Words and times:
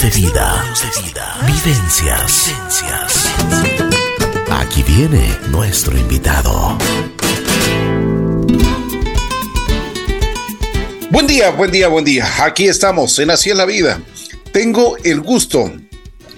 De 0.00 0.08
vida. 0.08 0.64
Vivencias. 1.46 2.50
Aquí 4.50 4.82
viene 4.84 5.38
nuestro 5.50 5.96
invitado. 5.98 6.78
Buen 11.10 11.26
día, 11.26 11.50
buen 11.50 11.70
día, 11.70 11.88
buen 11.88 12.06
día. 12.06 12.26
Aquí 12.42 12.68
estamos 12.68 13.18
en 13.18 13.30
Así 13.30 13.50
en 13.50 13.58
la 13.58 13.66
Vida. 13.66 14.00
Tengo 14.50 14.96
el 15.04 15.20
gusto 15.20 15.70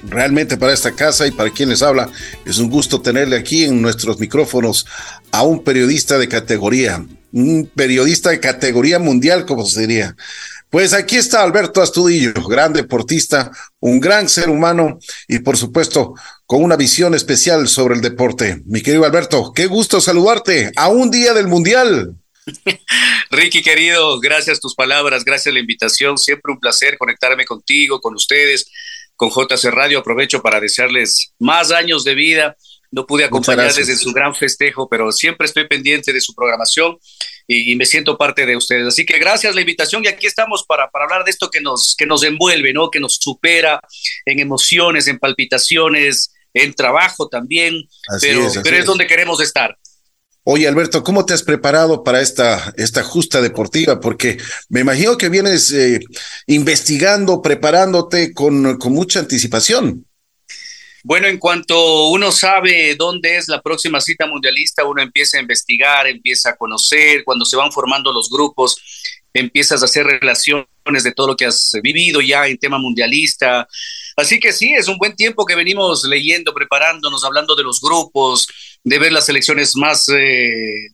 realmente 0.09 0.57
para 0.57 0.73
esta 0.73 0.93
casa 0.93 1.25
y 1.27 1.31
para 1.31 1.51
quien 1.51 1.69
les 1.69 1.83
habla, 1.83 2.11
es 2.45 2.59
un 2.59 2.69
gusto 2.69 3.01
tenerle 3.01 3.37
aquí 3.37 3.65
en 3.65 3.81
nuestros 3.81 4.19
micrófonos 4.19 4.85
a 5.31 5.43
un 5.45 5.63
periodista 5.63 6.19
de 6.19 6.29
categoría, 6.29 7.05
un 7.33 7.71
periodista 7.75 8.31
de 8.31 8.41
categoría 8.41 8.99
mundial, 8.99 9.47
como 9.47 9.65
se 9.65 9.83
diría. 9.83 10.17
Pues 10.75 10.93
aquí 10.93 11.15
está 11.15 11.45
Alberto 11.45 11.81
Astudillo, 11.81 12.33
gran 12.49 12.73
deportista, 12.73 13.53
un 13.79 14.01
gran 14.01 14.29
ser 14.29 14.49
humano 14.49 14.99
y 15.29 15.39
por 15.39 15.57
supuesto 15.57 16.15
con 16.47 16.65
una 16.65 16.75
visión 16.75 17.15
especial 17.15 17.69
sobre 17.69 17.95
el 17.95 18.01
deporte. 18.01 18.61
Mi 18.67 18.83
querido 18.83 19.05
Alberto, 19.05 19.53
qué 19.55 19.67
gusto 19.67 20.01
saludarte 20.01 20.73
a 20.75 20.89
un 20.89 21.13
día 21.13 21.33
del 21.33 21.47
Mundial. 21.47 22.17
Ricky, 23.31 23.63
querido, 23.63 24.19
gracias 24.19 24.59
tus 24.59 24.75
palabras, 24.75 25.25
gracias 25.25 25.55
la 25.55 25.61
invitación. 25.61 26.19
Siempre 26.19 26.53
un 26.53 26.59
placer 26.59 26.99
conectarme 26.99 27.45
contigo, 27.45 28.01
con 28.01 28.17
ustedes 28.17 28.69
con 29.15 29.31
JC 29.31 29.67
Radio. 29.71 30.01
Aprovecho 30.01 30.43
para 30.43 30.59
desearles 30.59 31.35
más 31.39 31.71
años 31.71 32.03
de 32.03 32.17
vida. 32.17 32.57
No 32.95 33.07
pude 33.07 33.25
acompañarles 33.25 33.89
en 33.89 33.99
su 33.99 34.13
gran 34.13 34.35
festejo, 34.37 34.89
pero 34.89 35.11
siempre 35.11 35.47
estoy 35.47 35.67
pendiente 35.67 36.13
de 36.13 36.21
su 36.21 36.33
programación 36.33 36.97
y, 37.49 37.75
me 37.75 37.87
siento 37.87 38.17
parte 38.17 38.47
de 38.47 38.57
ustedes. 38.57 38.87
Así 38.87 39.05
que 39.05 39.19
gracias 39.19 39.55
la 39.55 39.63
invitación 39.63 40.05
y 40.05 40.09
aquí 40.09 40.27
estamos 40.27 40.65
para, 40.65 40.89
para 40.91 41.07
hablar 41.07 41.25
de 41.25 41.33
esto 41.33 41.51
que 41.51 41.61
nos, 41.61 41.97
que 41.99 42.07
nos 42.07 42.23
envuelve, 42.23 42.73
¿no? 42.73 42.91
que 42.91 43.01
nos 43.01 43.17
supera 43.17 43.81
en 44.25 44.39
emociones, 44.39 45.09
en 45.09 45.19
palpitaciones, 45.19 46.33
en 46.53 46.73
trabajo 46.73 47.29
también, 47.29 47.83
pero, 48.21 48.49
pero 48.63 48.77
es 48.77 48.87
donde 48.87 49.09
queremos 49.09 49.41
estar. 49.41 49.77
Oye, 50.45 50.69
Alberto, 50.69 51.03
¿cómo 51.03 51.27
te 51.27 51.35
has 51.35 51.43
preparado 51.43 52.05
para 52.05 52.21
esta, 52.21 52.75
esta 52.77 53.03
justa 53.03 53.41
deportiva? 53.41 53.99
Porque 53.99 54.37
me 54.69 54.81
imagino 54.81 55.17
que 55.17 55.31
vienes 55.31 55.73
eh, 55.73 55.99
investigando, 56.47 57.43
preparándote 57.43 58.33
con, 58.35 58.77
con 58.79 58.93
mucha 58.93 59.19
anticipación. 59.19 60.07
Bueno, 61.07 61.27
en 61.27 61.37
cuanto 61.37 62.09
uno 62.09 62.33
sabe 62.33 62.97
dónde 62.97 63.37
es 63.37 63.47
la 63.47 63.61
próxima 63.61 64.01
cita 64.01 64.27
mundialista, 64.27 64.87
uno 64.87 65.03
empieza 65.03 65.37
a 65.37 65.43
investigar, 65.43 66.07
empieza 66.07 66.49
a 66.49 66.57
conocer, 66.57 67.25
cuando 67.25 67.45
se 67.45 67.59
van 67.59 67.71
formando 67.71 68.11
los 68.11 68.31
grupos, 68.31 68.75
empiezas 69.35 69.83
a 69.83 69.85
hacer 69.85 70.07
relaciones 70.07 71.03
de 71.03 71.13
todo 71.13 71.27
lo 71.27 71.37
que 71.37 71.45
has 71.45 71.73
vivido 71.83 72.23
ya 72.23 72.47
en 72.47 72.57
tema 72.57 72.79
mundialista. 72.79 73.69
Así 74.17 74.41
que 74.41 74.51
sí, 74.55 74.73
es 74.73 74.89
un 74.89 74.97
buen 74.97 75.15
tiempo 75.15 75.45
que 75.45 75.55
venimos 75.55 76.05
leyendo, 76.05 76.55
preparándonos, 76.55 77.23
hablando 77.23 77.55
de 77.55 77.65
los 77.65 77.83
grupos, 77.83 78.47
de 78.83 78.99
ver 78.99 79.13
las 79.13 79.27
selecciones 79.27 79.77
más, 79.77 80.09
eh, 80.09 80.89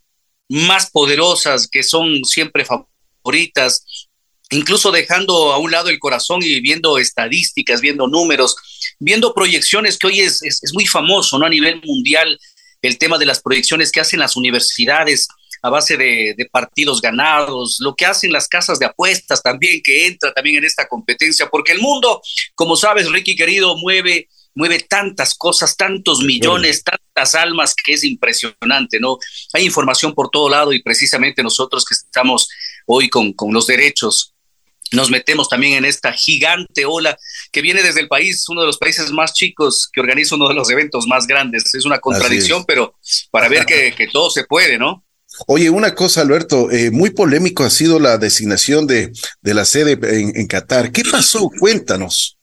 más 0.48 0.91
poderosas, 0.91 1.69
que 1.69 1.84
son 1.84 2.24
siempre 2.24 2.64
favoritas, 2.64 4.08
incluso 4.50 4.91
dejando 4.91 5.52
a 5.52 5.58
un 5.58 5.70
lado 5.70 5.89
el 5.89 6.00
corazón 6.00 6.41
y 6.42 6.61
viendo 6.61 6.98
estadísticas, 6.98 7.80
viendo 7.80 8.08
números, 8.08 8.56
viendo 9.00 9.34
proyecciones, 9.34 9.98
que 9.98 10.06
hoy 10.06 10.20
es, 10.20 10.42
es, 10.42 10.72
muy 10.72 10.86
famoso 10.86 11.38
¿no? 11.38 11.46
a 11.46 11.50
nivel 11.50 11.80
mundial, 11.84 12.38
el 12.82 12.98
tema 12.98 13.18
de 13.18 13.26
las 13.26 13.40
proyecciones 13.40 13.90
que 13.90 14.00
hacen 14.00 14.20
las 14.20 14.36
universidades 14.36 15.26
a 15.62 15.68
base 15.68 15.96
de, 15.96 16.34
de, 16.38 16.46
partidos 16.46 17.00
ganados, 17.00 17.78
lo 17.80 17.94
que 17.94 18.06
hacen 18.06 18.32
las 18.32 18.48
casas 18.48 18.78
de 18.78 18.86
apuestas 18.86 19.42
también, 19.42 19.82
que 19.82 20.06
entra 20.06 20.32
también 20.32 20.56
en 20.56 20.64
esta 20.64 20.86
competencia, 20.86 21.48
porque 21.50 21.72
el 21.72 21.80
mundo, 21.80 22.22
como 22.54 22.76
sabes, 22.76 23.10
Ricky 23.10 23.36
querido, 23.36 23.76
mueve 23.76 24.28
mueve 24.54 24.80
tantas 24.80 25.34
cosas, 25.34 25.76
tantos 25.76 26.20
millones, 26.20 26.82
tantas 26.82 27.34
almas 27.34 27.74
que 27.74 27.92
es 27.94 28.04
impresionante, 28.04 28.98
¿no? 29.00 29.18
Hay 29.52 29.64
información 29.64 30.14
por 30.14 30.30
todo 30.30 30.48
lado 30.48 30.72
y 30.72 30.83
precisamente 30.83 31.42
nosotros 31.42 31.84
que 31.84 31.94
estamos 31.94 32.48
hoy 32.86 33.08
con, 33.08 33.33
con 33.33 33.52
los 33.52 33.66
derechos, 33.66 34.34
nos 34.92 35.11
metemos 35.11 35.48
también 35.48 35.74
en 35.74 35.84
esta 35.84 36.12
gigante 36.12 36.84
ola 36.84 37.17
que 37.52 37.62
viene 37.62 37.83
desde 37.83 38.01
el 38.01 38.08
país, 38.08 38.48
uno 38.48 38.62
de 38.62 38.67
los 38.67 38.78
países 38.78 39.11
más 39.11 39.33
chicos 39.33 39.89
que 39.92 40.01
organiza 40.01 40.34
uno 40.34 40.48
de 40.48 40.55
los 40.55 40.70
eventos 40.70 41.06
más 41.06 41.27
grandes. 41.27 41.74
Es 41.74 41.84
una 41.84 41.98
contradicción, 41.98 42.64
pero 42.64 42.95
para 43.30 43.48
ver 43.48 43.67
que, 43.67 43.92
que, 43.96 44.08
todo 44.08 44.30
se 44.30 44.45
puede, 44.45 44.78
¿no? 44.78 45.05
Oye, 45.46 45.70
una 45.70 45.95
cosa, 45.95 46.20
Alberto, 46.20 46.70
eh, 46.70 46.90
muy 46.90 47.11
polémico 47.11 47.64
ha 47.64 47.70
sido 47.70 47.98
la 47.98 48.18
designación 48.18 48.86
de, 48.86 49.12
de 49.40 49.55
la 49.55 49.64
sede 49.64 49.92
en, 49.92 50.36
en 50.36 50.46
Qatar. 50.46 50.92
¿Qué 50.92 51.02
pasó? 51.11 51.51
Cuéntanos. 51.58 52.36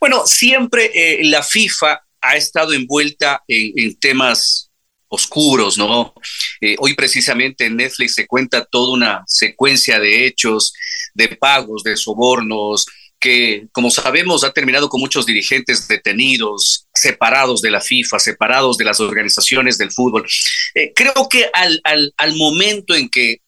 Bueno, 0.00 0.26
siempre 0.26 0.90
eh, 0.94 1.24
la 1.24 1.42
FIFA 1.42 2.00
ha 2.20 2.36
estado 2.36 2.72
envuelta 2.72 3.42
en, 3.48 3.96
temas 3.98 4.70
oscuros, 5.14 5.78
¿no? 5.78 6.14
Eh, 6.60 6.76
hoy 6.78 6.94
precisamente 6.94 7.66
en 7.66 7.76
Netflix 7.76 8.14
se 8.14 8.26
cuenta 8.26 8.64
toda 8.64 8.92
una 8.92 9.24
secuencia 9.26 9.98
de 9.98 10.26
hechos, 10.26 10.72
de 11.14 11.28
pagos, 11.28 11.82
de 11.82 11.96
sobornos, 11.96 12.86
que, 13.24 13.68
como 13.72 13.90
sabemos, 13.90 14.44
ha 14.44 14.52
terminado 14.52 14.90
con 14.90 15.00
muchos 15.00 15.24
dirigentes 15.24 15.88
detenidos, 15.88 16.88
separados 16.92 17.62
de 17.62 17.70
la 17.70 17.80
FIFA, 17.80 18.18
separados 18.18 18.76
de 18.76 18.84
las 18.84 19.00
organizaciones 19.00 19.78
del 19.78 19.92
fútbol. 19.92 20.26
Eh, 20.74 20.92
creo 20.94 21.26
que 21.30 21.48
al, 21.54 21.80
al, 21.84 22.12
al, 22.18 22.36
momento 22.36 22.94
en 22.94 23.08
que 23.08 23.38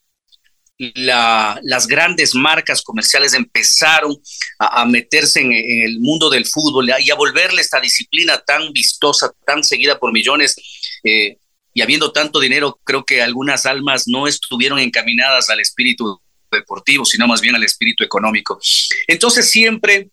la, 0.78 1.60
las 1.62 1.86
grandes 1.86 2.34
marcas 2.34 2.82
comerciales 2.82 3.34
empezaron 3.34 4.16
a, 4.58 4.84
meterse 4.86 5.40
en, 5.40 5.52
el 5.52 6.00
mundo 6.00 6.30
del 6.30 6.46
fútbol 6.46 6.90
y 6.98 7.10
a 7.10 7.14
volverle 7.14 7.60
esta 7.60 7.80
disciplina 7.80 8.38
tan 8.46 8.72
vistosa, 8.72 9.32
tan 9.44 9.64
seguida 9.64 9.98
por 9.98 10.12
millones. 10.12 10.56
Eh, 11.04 11.36
y 11.76 11.82
habiendo 11.82 12.10
tanto 12.10 12.40
dinero, 12.40 12.80
creo 12.84 13.04
que 13.04 13.20
algunas 13.20 13.66
almas 13.66 14.08
no 14.08 14.26
estuvieron 14.26 14.78
encaminadas 14.78 15.50
al 15.50 15.60
espíritu 15.60 16.18
deportivo, 16.50 17.04
sino 17.04 17.28
más 17.28 17.42
bien 17.42 17.54
al 17.54 17.64
espíritu 17.64 18.02
económico. 18.02 18.58
Entonces 19.06 19.50
siempre, 19.50 20.08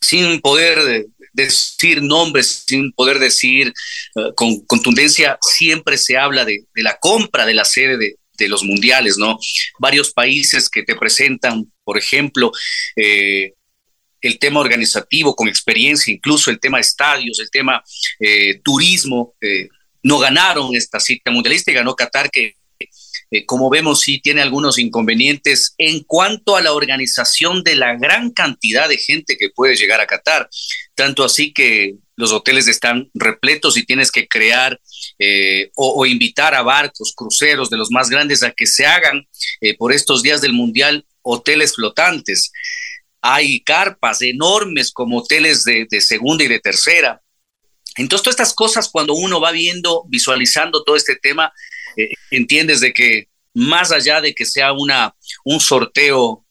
sin 0.00 0.40
poder 0.40 1.04
decir 1.34 2.02
nombres, 2.02 2.64
sin 2.66 2.90
poder 2.92 3.18
decir 3.18 3.68
eh, 4.16 4.30
con 4.34 4.64
contundencia, 4.64 5.36
siempre 5.42 5.98
se 5.98 6.16
habla 6.16 6.46
de, 6.46 6.64
la 6.76 6.96
compra 6.96 7.44
de 7.44 7.52
la 7.52 7.66
sede 7.66 7.98
de, 7.98 8.48
los 8.48 8.64
mundiales, 8.64 9.18
¿no? 9.18 9.38
Varios 9.78 10.10
países 10.10 10.70
que 10.70 10.84
te 10.84 10.96
presentan, 10.96 11.70
por 11.84 11.98
ejemplo, 11.98 12.50
eh, 12.96 13.52
el 14.24 14.38
tema 14.38 14.60
organizativo 14.60 15.36
con 15.36 15.48
experiencia, 15.48 16.12
incluso 16.12 16.50
el 16.50 16.58
tema 16.58 16.80
estadios, 16.80 17.38
el 17.40 17.50
tema 17.50 17.82
eh, 18.18 18.58
turismo, 18.64 19.34
eh, 19.40 19.68
no 20.04 20.20
ganaron 20.20 20.76
esta 20.76 21.00
cita 21.00 21.32
mundialista 21.32 21.72
y 21.72 21.74
ganó 21.74 21.96
Qatar, 21.96 22.30
que 22.30 22.54
como 23.46 23.70
vemos 23.70 24.02
sí 24.02 24.20
tiene 24.20 24.42
algunos 24.42 24.78
inconvenientes 24.78 25.74
en 25.78 26.04
cuanto 26.04 26.56
a 26.56 26.62
la 26.62 26.72
organización 26.72 27.64
de 27.64 27.74
la 27.74 27.96
gran 27.96 28.30
cantidad 28.30 28.88
de 28.88 28.98
gente 28.98 29.36
que 29.36 29.50
puede 29.50 29.74
llegar 29.74 30.00
a 30.00 30.06
Qatar, 30.06 30.48
tanto 30.94 31.24
así 31.24 31.52
que 31.52 31.96
los 32.16 32.32
hoteles 32.32 32.68
están 32.68 33.10
repletos 33.14 33.76
y 33.76 33.84
tienes 33.84 34.12
que 34.12 34.28
crear 34.28 34.80
eh, 35.18 35.70
o, 35.74 36.06
invitar 36.06 36.54
a 36.54 36.62
barcos, 36.62 37.12
cruceros 37.16 37.70
de 37.70 37.76
los 37.76 37.90
más 37.90 38.08
grandes 38.08 38.42
a 38.42 38.52
que 38.52 38.66
se 38.66 38.86
hagan 38.86 39.26
eh, 39.60 39.76
por 39.76 39.92
estos 39.92 40.22
días 40.22 40.40
del 40.40 40.52
Mundial 40.52 41.04
hoteles 41.22 41.74
flotantes. 41.74 42.52
Hay 43.20 43.60
carpas 43.62 44.22
enormes 44.22 44.92
como 44.92 45.18
hoteles 45.18 45.64
de, 45.64 45.88
segunda 46.00 46.44
y 46.44 46.48
de 46.48 46.60
tercera. 46.60 47.20
Entonces, 47.96 48.22
todas 48.22 48.34
estas 48.34 48.54
cosas, 48.54 48.88
cuando 48.90 49.14
uno 49.14 49.40
va 49.40 49.52
viendo, 49.52 50.04
visualizando 50.08 50.82
todo 50.82 50.96
este 50.96 51.16
tema, 51.16 51.52
eh, 51.96 52.10
entiendes 52.30 52.80
de 52.80 52.92
que 52.92 53.28
más 53.54 53.92
allá 53.92 54.20
de 54.20 54.34
que 54.34 54.44
sea 54.44 54.72
una, 54.72 55.14
un 55.44 55.60
sorteo 55.60 56.44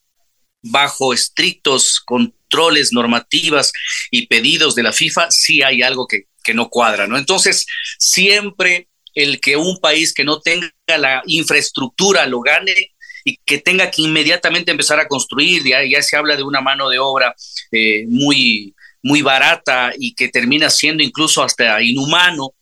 bajo 0.62 1.12
estrictos 1.12 2.00
controles, 2.04 2.92
normativas 2.92 3.72
y 4.10 4.26
pedidos 4.26 4.74
de 4.74 4.82
la 4.82 4.92
FIFA, 4.92 5.30
sí 5.30 5.62
hay 5.62 5.82
algo 5.82 6.06
que, 6.06 6.28
que 6.42 6.54
no 6.54 6.70
cuadra, 6.70 7.06
¿no? 7.06 7.18
Entonces, 7.18 7.66
siempre 7.98 8.88
el 9.14 9.40
que 9.40 9.56
un 9.56 9.78
país 9.78 10.12
que 10.14 10.24
no 10.24 10.40
tenga 10.40 10.70
la 10.86 11.22
infraestructura 11.26 12.26
lo 12.26 12.40
gane 12.40 12.94
y 13.24 13.38
que 13.44 13.58
tenga 13.58 13.90
que 13.90 14.02
inmediatamente 14.02 14.70
empezar 14.70 15.00
a 15.00 15.08
construir, 15.08 15.62
ya, 15.64 15.84
ya 15.84 16.02
se 16.02 16.16
habla 16.16 16.36
de 16.36 16.42
una 16.42 16.60
mano 16.60 16.88
de 16.88 16.98
obra 16.98 17.34
eh, 17.72 18.04
muy, 18.08 18.74
muy 19.04 19.22
barata 19.22 19.92
y 19.96 20.14
que 20.14 20.28
termina 20.28 20.70
siendo 20.70 21.04
incluso 21.04 21.44
hasta 21.44 21.80
inhumano 21.82 22.54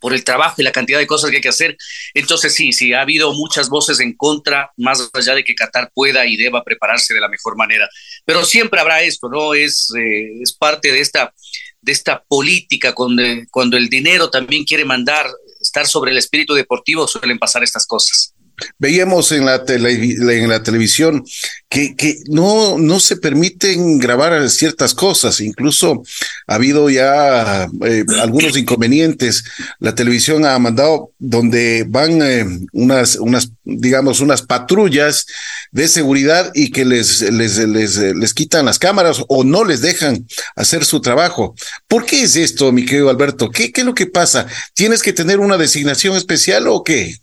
por 0.00 0.12
el 0.12 0.24
trabajo 0.24 0.56
y 0.58 0.64
la 0.64 0.72
cantidad 0.72 0.98
de 0.98 1.06
cosas 1.06 1.30
que 1.30 1.36
hay 1.36 1.42
que 1.42 1.48
hacer. 1.48 1.76
Entonces 2.12 2.54
sí, 2.54 2.72
sí, 2.72 2.92
ha 2.92 3.02
habido 3.02 3.32
muchas 3.32 3.68
voces 3.68 4.00
en 4.00 4.14
contra, 4.16 4.72
más 4.76 5.08
allá 5.12 5.34
de 5.34 5.44
que 5.44 5.54
Qatar 5.54 5.90
pueda 5.94 6.26
y 6.26 6.36
deba 6.36 6.64
prepararse 6.64 7.14
de 7.14 7.20
la 7.20 7.28
mejor 7.28 7.56
manera. 7.56 7.88
Pero 8.24 8.44
siempre 8.44 8.80
habrá 8.80 9.02
esto, 9.02 9.28
¿no? 9.28 9.54
Es, 9.54 9.92
eh, 9.96 10.42
es 10.42 10.52
parte 10.54 10.90
de 10.90 11.00
esta 11.00 11.32
de 11.84 11.92
esta 11.92 12.24
política, 12.24 12.94
cuando, 12.94 13.22
cuando 13.50 13.76
el 13.76 13.88
dinero 13.88 14.30
también 14.30 14.64
quiere 14.64 14.86
mandar, 14.86 15.26
estar 15.60 15.86
sobre 15.86 16.12
el 16.12 16.18
espíritu 16.18 16.54
deportivo, 16.54 17.06
suelen 17.06 17.38
pasar 17.38 17.62
estas 17.62 17.86
cosas. 17.86 18.33
Veíamos 18.78 19.32
en 19.32 19.44
la, 19.44 19.62
en 19.66 20.48
la 20.48 20.62
televisión 20.62 21.24
que, 21.68 21.96
que, 21.96 22.18
no, 22.28 22.78
no 22.78 23.00
se 23.00 23.16
permiten 23.16 23.98
grabar 23.98 24.48
ciertas 24.50 24.94
cosas. 24.94 25.40
Incluso 25.40 26.02
ha 26.46 26.54
habido 26.54 26.88
ya 26.90 27.68
eh, 27.84 28.04
algunos 28.20 28.56
inconvenientes. 28.56 29.44
La 29.80 29.94
televisión 29.94 30.44
ha 30.46 30.58
mandado 30.58 31.10
donde 31.18 31.84
van 31.88 32.22
eh, 32.22 32.46
unas, 32.72 33.16
unas, 33.16 33.50
digamos, 33.64 34.20
unas 34.20 34.42
patrullas 34.42 35.26
de 35.72 35.88
seguridad 35.88 36.52
y 36.54 36.70
que 36.70 36.84
les, 36.84 37.22
les, 37.22 37.58
les, 37.58 37.96
les 37.96 38.34
quitan 38.34 38.66
las 38.66 38.78
cámaras 38.78 39.22
o 39.28 39.42
no 39.42 39.64
les 39.64 39.80
dejan 39.80 40.26
hacer 40.54 40.84
su 40.84 41.00
trabajo. 41.00 41.54
¿Por 41.88 42.06
qué 42.06 42.22
es 42.22 42.36
esto, 42.36 42.70
mi 42.70 42.84
querido 42.84 43.10
Alberto? 43.10 43.50
¿Qué, 43.50 43.72
qué 43.72 43.80
es 43.80 43.86
lo 43.86 43.94
que 43.94 44.06
pasa? 44.06 44.46
¿Tienes 44.74 45.02
que 45.02 45.12
tener 45.12 45.40
una 45.40 45.56
designación 45.56 46.16
especial 46.16 46.68
o 46.68 46.84
qué? 46.84 47.16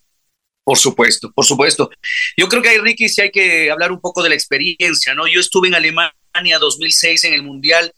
Por 0.72 0.80
supuesto, 0.80 1.34
por 1.34 1.44
supuesto. 1.44 1.90
Yo 2.38 2.48
creo 2.48 2.62
que 2.62 2.70
hay, 2.70 2.78
Ricky, 2.78 3.10
sí 3.10 3.20
hay 3.20 3.30
que 3.30 3.70
hablar 3.70 3.92
un 3.92 4.00
poco 4.00 4.24
de 4.24 4.30
la 4.30 4.36
experiencia, 4.36 5.14
¿no? 5.14 5.28
Yo 5.28 5.42
estuve 5.42 5.68
en 5.68 5.76
Alemania 5.76 6.60
2006 6.62 7.26
en 7.26 7.34
el 7.34 7.44
Mundial 7.44 7.94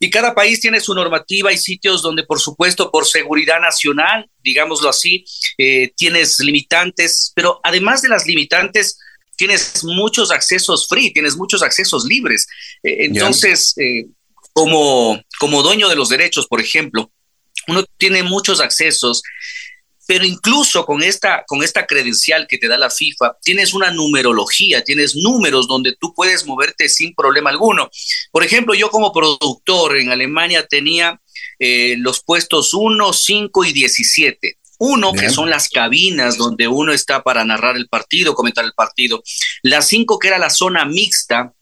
y 0.00 0.10
cada 0.10 0.34
país 0.34 0.58
tiene 0.58 0.80
su 0.80 0.92
normativa 0.92 1.52
y 1.52 1.56
sitios 1.56 2.02
donde, 2.02 2.24
por 2.24 2.40
supuesto, 2.40 2.90
por 2.90 3.06
seguridad 3.06 3.60
nacional, 3.60 4.28
digámoslo 4.42 4.88
así, 4.88 5.24
eh, 5.56 5.92
tienes 5.96 6.40
limitantes, 6.40 7.30
pero 7.36 7.60
además 7.62 8.02
de 8.02 8.08
las 8.08 8.26
limitantes, 8.26 8.98
tienes 9.36 9.84
muchos 9.84 10.32
accesos 10.32 10.88
free, 10.88 11.12
tienes 11.12 11.36
muchos 11.36 11.62
accesos 11.62 12.06
libres. 12.06 12.48
Eh, 12.82 13.04
entonces, 13.04 13.72
eh, 13.78 14.06
como, 14.52 15.22
como 15.38 15.62
dueño 15.62 15.88
de 15.88 15.94
los 15.94 16.08
derechos, 16.08 16.48
por 16.48 16.60
ejemplo, 16.60 17.08
uno 17.68 17.84
tiene 17.98 18.24
muchos 18.24 18.60
accesos 18.60 19.22
pero 20.06 20.24
incluso 20.24 20.86
con 20.86 21.02
esta, 21.02 21.44
con 21.46 21.62
esta 21.62 21.86
credencial 21.86 22.46
que 22.48 22.58
te 22.58 22.68
da 22.68 22.78
la 22.78 22.90
FIFA, 22.90 23.36
tienes 23.42 23.74
una 23.74 23.90
numerología, 23.90 24.84
tienes 24.84 25.16
números 25.16 25.66
donde 25.66 25.96
tú 25.98 26.14
puedes 26.14 26.46
moverte 26.46 26.88
sin 26.88 27.14
problema 27.14 27.50
alguno. 27.50 27.90
Por 28.30 28.44
ejemplo, 28.44 28.74
yo 28.74 28.90
como 28.90 29.12
productor 29.12 29.98
en 29.98 30.10
Alemania 30.10 30.66
tenía 30.66 31.20
eh, 31.58 31.96
los 31.98 32.22
puestos 32.22 32.72
1, 32.74 33.12
5 33.12 33.64
y 33.64 33.72
17. 33.72 34.58
Uno, 34.78 35.14
que 35.14 35.30
son 35.30 35.48
las 35.48 35.70
cabinas 35.70 36.36
donde 36.36 36.68
uno 36.68 36.92
está 36.92 37.22
para 37.22 37.44
narrar 37.46 37.76
el 37.76 37.88
partido, 37.88 38.34
comentar 38.34 38.62
el 38.62 38.74
partido. 38.74 39.22
La 39.62 39.80
cinco, 39.80 40.18
que 40.18 40.28
era 40.28 40.38
la 40.38 40.50
zona 40.50 40.84
mixta, 40.84 41.54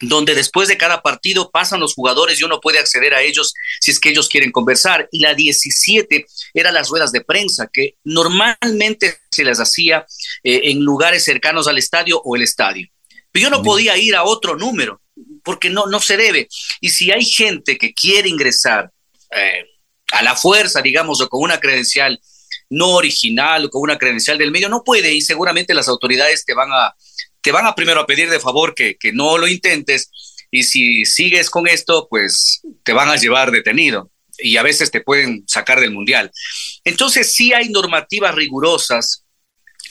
donde 0.00 0.34
después 0.34 0.68
de 0.68 0.78
cada 0.78 1.02
partido 1.02 1.50
pasan 1.50 1.80
los 1.80 1.94
jugadores 1.94 2.40
y 2.40 2.44
uno 2.44 2.60
puede 2.60 2.78
acceder 2.78 3.14
a 3.14 3.22
ellos 3.22 3.52
si 3.80 3.90
es 3.90 4.00
que 4.00 4.08
ellos 4.08 4.28
quieren 4.28 4.50
conversar. 4.50 5.08
Y 5.12 5.20
la 5.20 5.34
17 5.34 6.26
era 6.54 6.72
las 6.72 6.88
ruedas 6.88 7.12
de 7.12 7.20
prensa, 7.20 7.68
que 7.72 7.96
normalmente 8.04 9.18
se 9.30 9.44
las 9.44 9.60
hacía 9.60 10.06
eh, 10.42 10.62
en 10.64 10.80
lugares 10.80 11.24
cercanos 11.24 11.68
al 11.68 11.78
estadio 11.78 12.20
o 12.24 12.34
el 12.34 12.42
estadio. 12.42 12.88
Pero 13.30 13.44
yo 13.44 13.50
no 13.50 13.62
podía 13.62 13.96
ir 13.96 14.16
a 14.16 14.24
otro 14.24 14.56
número, 14.56 15.00
porque 15.44 15.70
no, 15.70 15.86
no 15.86 16.00
se 16.00 16.16
debe. 16.16 16.48
Y 16.80 16.90
si 16.90 17.12
hay 17.12 17.24
gente 17.24 17.78
que 17.78 17.92
quiere 17.92 18.28
ingresar 18.28 18.90
eh, 19.30 19.66
a 20.12 20.22
la 20.22 20.34
fuerza, 20.34 20.82
digamos, 20.82 21.20
o 21.20 21.28
con 21.28 21.42
una 21.42 21.60
credencial 21.60 22.20
no 22.70 22.88
original 22.90 23.66
o 23.66 23.70
con 23.70 23.82
una 23.82 23.98
credencial 23.98 24.38
del 24.38 24.50
medio, 24.50 24.68
no 24.68 24.82
puede 24.82 25.12
y 25.12 25.20
seguramente 25.20 25.74
las 25.74 25.88
autoridades 25.88 26.44
te 26.44 26.54
van 26.54 26.70
a, 26.72 26.94
te 27.42 27.52
van 27.52 27.66
a 27.66 27.74
primero 27.74 28.00
a 28.00 28.06
pedir 28.06 28.30
de 28.30 28.40
favor 28.40 28.74
que, 28.74 28.96
que 28.96 29.12
no 29.12 29.38
lo 29.38 29.46
intentes 29.46 30.10
y 30.50 30.64
si 30.64 31.04
sigues 31.04 31.48
con 31.48 31.68
esto, 31.68 32.08
pues 32.10 32.60
te 32.82 32.92
van 32.92 33.08
a 33.08 33.16
llevar 33.16 33.50
detenido 33.50 34.10
y 34.38 34.56
a 34.56 34.62
veces 34.62 34.90
te 34.90 35.00
pueden 35.00 35.44
sacar 35.46 35.80
del 35.80 35.92
mundial. 35.92 36.30
Entonces 36.84 37.34
sí 37.34 37.52
hay 37.52 37.68
normativas 37.68 38.34
rigurosas 38.34 39.24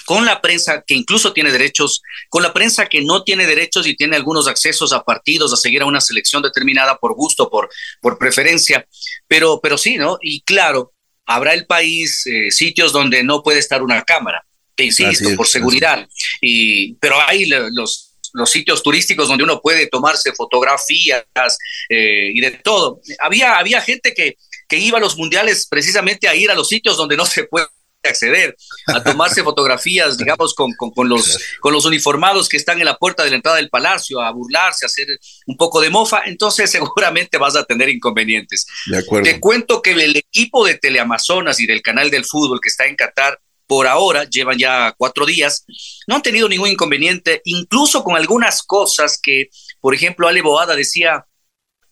con 0.05 0.25
la 0.25 0.41
prensa 0.41 0.83
que 0.85 0.95
incluso 0.95 1.33
tiene 1.33 1.51
derechos, 1.51 2.01
con 2.29 2.41
la 2.41 2.51
prensa 2.51 2.87
que 2.87 3.03
no 3.03 3.23
tiene 3.23 3.45
derechos 3.45 3.85
y 3.85 3.95
tiene 3.95 4.15
algunos 4.15 4.47
accesos 4.47 4.91
a 4.91 5.03
partidos, 5.03 5.53
a 5.53 5.57
seguir 5.57 5.83
a 5.83 5.85
una 5.85 6.01
selección 6.01 6.41
determinada 6.41 6.97
por 6.97 7.13
gusto, 7.13 7.49
por, 7.49 7.69
por 8.01 8.17
preferencia, 8.17 8.87
pero, 9.27 9.59
pero 9.61 9.77
sí, 9.77 9.97
¿no? 9.97 10.17
Y 10.21 10.41
claro, 10.41 10.93
habrá 11.25 11.53
el 11.53 11.67
país 11.67 12.25
eh, 12.25 12.49
sitios 12.49 12.91
donde 12.91 13.23
no 13.23 13.43
puede 13.43 13.59
estar 13.59 13.83
una 13.83 14.01
cámara 14.01 14.43
te 14.79 14.85
insisto, 14.85 15.35
por 15.35 15.47
seguridad. 15.47 16.07
Y, 16.39 16.93
pero 16.95 17.19
hay 17.19 17.45
los, 17.45 18.15
los 18.33 18.49
sitios 18.49 18.81
turísticos 18.81 19.27
donde 19.27 19.43
uno 19.43 19.61
puede 19.61 19.87
tomarse 19.87 20.31
fotografías 20.31 21.25
eh, 21.89 22.31
y 22.33 22.39
de 22.39 22.51
todo. 22.51 23.01
Había, 23.19 23.57
había 23.57 23.81
gente 23.81 24.13
que, 24.13 24.37
que 24.69 24.77
iba 24.77 24.97
a 24.97 25.01
los 25.01 25.17
mundiales 25.17 25.67
precisamente 25.69 26.29
a 26.29 26.35
ir 26.35 26.49
a 26.49 26.55
los 26.55 26.69
sitios 26.69 26.95
donde 26.95 27.17
no 27.17 27.25
se 27.25 27.43
puede 27.43 27.67
acceder, 28.01 28.55
a 28.87 29.03
tomarse 29.03 29.43
fotografías, 29.43 30.17
digamos, 30.17 30.53
con, 30.53 30.71
con, 30.71 31.09
los, 31.09 31.37
con 31.59 31.73
los 31.73 31.83
uniformados 31.83 32.47
que 32.47 32.55
están 32.55 32.79
en 32.79 32.85
la 32.85 32.95
puerta 32.95 33.25
de 33.25 33.31
la 33.31 33.35
entrada 33.35 33.57
del 33.57 33.69
palacio, 33.69 34.21
a 34.21 34.31
burlarse, 34.31 34.85
a 34.85 34.87
hacer 34.87 35.19
un 35.45 35.57
poco 35.57 35.81
de 35.81 35.89
mofa, 35.89 36.21
entonces 36.25 36.71
seguramente 36.71 37.37
vas 37.37 37.57
a 37.57 37.65
tener 37.65 37.89
inconvenientes. 37.89 38.65
De 38.85 38.99
acuerdo. 38.99 39.29
Te 39.29 39.41
cuento 39.41 39.81
que 39.81 39.91
el 39.91 40.15
equipo 40.15 40.65
de 40.65 40.75
Teleamazonas 40.75 41.59
y 41.59 41.65
del 41.65 41.81
canal 41.81 42.09
del 42.09 42.23
fútbol 42.23 42.61
que 42.61 42.69
está 42.69 42.85
en 42.85 42.95
Qatar 42.95 43.37
por 43.69 43.85
ahora, 43.85 44.23
llevan 44.23 44.57
ya 44.57 44.95
cuatro 44.97 45.27
días, 45.27 45.63
no 46.07 46.15
han 46.15 46.23
tenido 46.23 46.49
ningún 46.49 46.69
inconveniente, 46.69 47.43
incluso 47.45 48.03
con 48.03 48.15
algunas 48.15 48.63
cosas 48.63 49.19
que, 49.21 49.49
por 49.79 49.93
ejemplo, 49.93 50.27
Ale 50.27 50.41
Boada 50.41 50.75
decía, 50.75 51.27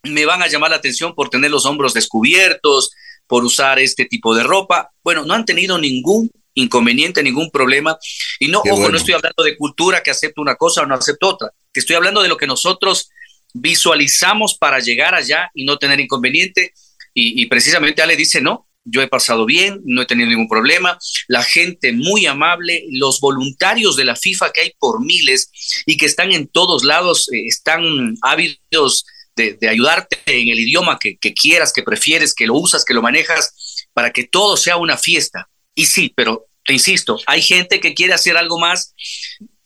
me 0.01 0.25
van 0.25 0.41
a 0.41 0.47
llamar 0.47 0.71
la 0.71 0.77
atención 0.77 1.13
por 1.13 1.29
tener 1.29 1.51
los 1.51 1.67
hombros 1.67 1.93
descubiertos, 1.93 2.89
por 3.27 3.45
usar 3.45 3.77
este 3.77 4.05
tipo 4.05 4.33
de 4.33 4.41
ropa. 4.41 4.89
Bueno, 5.03 5.23
no 5.23 5.35
han 5.35 5.45
tenido 5.45 5.77
ningún 5.77 6.31
inconveniente, 6.55 7.21
ningún 7.21 7.51
problema. 7.51 7.95
Y 8.39 8.47
no, 8.47 8.63
ojo, 8.71 8.89
no 8.89 8.97
estoy 8.97 9.13
hablando 9.13 9.43
de 9.43 9.55
cultura 9.55 10.01
que 10.01 10.09
acepto 10.09 10.41
una 10.41 10.55
cosa 10.55 10.81
o 10.81 10.87
no 10.87 10.95
acepto 10.95 11.27
otra, 11.27 11.51
que 11.71 11.81
estoy 11.81 11.95
hablando 11.95 12.23
de 12.23 12.27
lo 12.27 12.37
que 12.37 12.47
nosotros 12.47 13.11
visualizamos 13.53 14.57
para 14.57 14.79
llegar 14.79 15.13
allá 15.13 15.51
y 15.53 15.63
no 15.63 15.77
tener 15.77 15.99
inconveniente. 15.99 16.73
Y, 17.13 17.39
y 17.39 17.45
precisamente 17.45 18.01
Ale 18.01 18.15
dice, 18.15 18.41
no, 18.41 18.66
yo 18.89 19.01
he 19.01 19.07
pasado 19.07 19.45
bien, 19.45 19.81
no 19.85 20.01
he 20.01 20.05
tenido 20.05 20.29
ningún 20.29 20.47
problema, 20.47 20.97
la 21.27 21.43
gente 21.43 21.91
muy 21.91 22.25
amable, 22.25 22.85
los 22.91 23.19
voluntarios 23.19 23.95
de 23.95 24.05
la 24.05 24.15
FIFA 24.15 24.51
que 24.51 24.61
hay 24.61 24.73
por 24.79 25.03
miles 25.03 25.51
y 25.85 25.97
que 25.97 26.05
están 26.05 26.31
en 26.31 26.47
todos 26.47 26.83
lados, 26.83 27.29
eh, 27.31 27.45
están 27.45 28.15
ávidos 28.21 29.05
de, 29.35 29.57
ayudarte 29.69 30.17
en 30.25 30.49
el 30.49 30.59
idioma 30.59 30.97
que, 30.99 31.17
que 31.17 31.33
quieras, 31.33 31.71
que 31.73 31.83
prefieres, 31.83 32.33
que 32.33 32.47
lo 32.47 32.55
usas, 32.55 32.83
que 32.83 32.93
lo 32.93 33.01
manejas, 33.01 33.87
para 33.93 34.11
que 34.11 34.23
todo 34.23 34.57
sea 34.57 34.77
una 34.77 34.97
fiesta. 34.97 35.49
Y 35.75 35.85
sí, 35.85 36.11
pero 36.15 36.47
te 36.65 36.73
insisto, 36.73 37.19
hay 37.27 37.41
gente 37.41 37.79
que 37.79 37.93
quiere 37.93 38.13
hacer 38.13 38.35
algo 38.35 38.59
más 38.59 38.93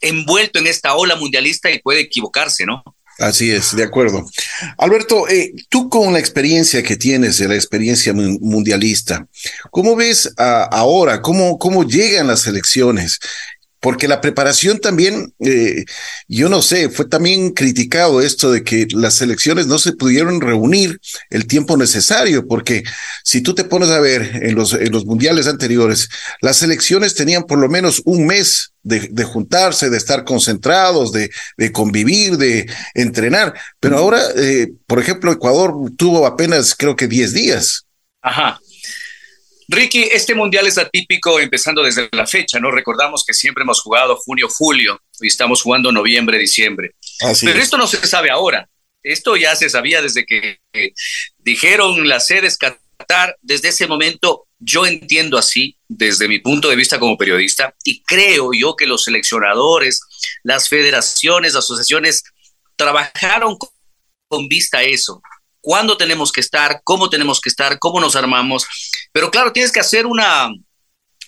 envuelto 0.01 0.59
en 0.59 0.67
esta 0.67 0.95
ola 0.95 1.15
mundialista 1.15 1.71
y 1.71 1.79
puede 1.79 2.01
equivocarse, 2.01 2.65
¿no? 2.65 2.83
Así 3.21 3.51
es, 3.51 3.75
de 3.75 3.83
acuerdo. 3.83 4.25
Alberto, 4.79 5.29
eh, 5.29 5.53
tú 5.69 5.89
con 5.89 6.11
la 6.11 6.19
experiencia 6.19 6.81
que 6.81 6.97
tienes, 6.97 7.37
de 7.37 7.47
la 7.47 7.53
experiencia 7.53 8.13
mundialista, 8.13 9.27
¿cómo 9.69 9.95
ves 9.95 10.33
ahora, 10.37 11.21
cómo, 11.21 11.59
cómo 11.59 11.83
llegan 11.83 12.25
las 12.27 12.47
elecciones? 12.47 13.19
Porque 13.81 14.07
la 14.07 14.21
preparación 14.21 14.79
también, 14.79 15.33
eh, 15.39 15.85
yo 16.27 16.49
no 16.49 16.61
sé, 16.61 16.89
fue 16.89 17.05
también 17.05 17.49
criticado 17.49 18.21
esto 18.21 18.51
de 18.51 18.63
que 18.63 18.87
las 18.91 19.21
elecciones 19.21 19.65
no 19.65 19.79
se 19.79 19.93
pudieron 19.93 20.39
reunir 20.39 21.01
el 21.31 21.47
tiempo 21.47 21.75
necesario, 21.75 22.47
porque 22.47 22.83
si 23.23 23.41
tú 23.41 23.55
te 23.55 23.63
pones 23.63 23.89
a 23.89 23.99
ver 23.99 24.39
en 24.43 24.53
los, 24.53 24.73
en 24.73 24.91
los 24.91 25.05
mundiales 25.05 25.47
anteriores, 25.47 26.09
las 26.41 26.61
elecciones 26.61 27.15
tenían 27.15 27.43
por 27.43 27.57
lo 27.57 27.69
menos 27.69 28.03
un 28.05 28.27
mes 28.27 28.71
de, 28.83 29.09
de 29.11 29.23
juntarse, 29.23 29.89
de 29.89 29.97
estar 29.97 30.25
concentrados, 30.25 31.11
de, 31.11 31.31
de, 31.57 31.71
convivir, 31.71 32.37
de 32.37 32.69
entrenar, 32.93 33.55
pero 33.79 33.97
ahora, 33.97 34.21
eh, 34.37 34.71
por 34.85 34.99
ejemplo, 34.99 35.31
Ecuador 35.31 35.73
tuvo 35.97 36.27
apenas 36.27 36.75
creo 36.75 36.95
que 36.95 37.07
10 37.07 37.33
días. 37.33 37.85
Ajá. 38.21 38.59
Ricky, 39.71 40.03
este 40.11 40.35
mundial 40.35 40.67
es 40.67 40.77
atípico 40.77 41.39
empezando 41.39 41.81
desde 41.81 42.09
la 42.11 42.27
fecha, 42.27 42.59
¿no? 42.59 42.71
Recordamos 42.71 43.23
que 43.25 43.33
siempre 43.33 43.63
hemos 43.63 43.81
jugado 43.81 44.17
junio, 44.17 44.49
julio 44.49 45.01
y 45.21 45.27
estamos 45.27 45.61
jugando 45.61 45.93
noviembre, 45.93 46.37
diciembre. 46.37 46.95
Pero 47.39 47.57
esto 47.57 47.77
no 47.77 47.87
se 47.87 48.05
sabe 48.05 48.29
ahora. 48.29 48.67
Esto 49.01 49.37
ya 49.37 49.55
se 49.55 49.69
sabía 49.69 50.01
desde 50.01 50.25
que 50.25 50.59
dijeron 51.37 52.07
las 52.09 52.27
sedes 52.27 52.57
Qatar. 52.57 53.37
Desde 53.41 53.69
ese 53.69 53.87
momento, 53.87 54.45
yo 54.59 54.85
entiendo 54.85 55.37
así, 55.37 55.77
desde 55.87 56.27
mi 56.27 56.39
punto 56.39 56.69
de 56.69 56.75
vista 56.75 56.99
como 56.99 57.17
periodista, 57.17 57.73
y 57.85 58.03
creo 58.03 58.51
yo 58.53 58.75
que 58.75 58.85
los 58.85 59.05
seleccionadores, 59.05 60.01
las 60.43 60.67
federaciones, 60.67 61.55
asociaciones, 61.55 62.23
trabajaron 62.75 63.57
con 64.27 64.47
vista 64.49 64.79
a 64.79 64.83
eso 64.83 65.21
cuándo 65.61 65.97
tenemos 65.97 66.31
que 66.31 66.41
estar, 66.41 66.81
cómo 66.83 67.09
tenemos 67.09 67.39
que 67.39 67.49
estar, 67.49 67.79
cómo 67.79 67.99
nos 68.01 68.15
armamos. 68.15 68.65
Pero 69.11 69.31
claro, 69.31 69.53
tienes 69.53 69.71
que 69.71 69.79
hacer 69.79 70.05
una, 70.05 70.49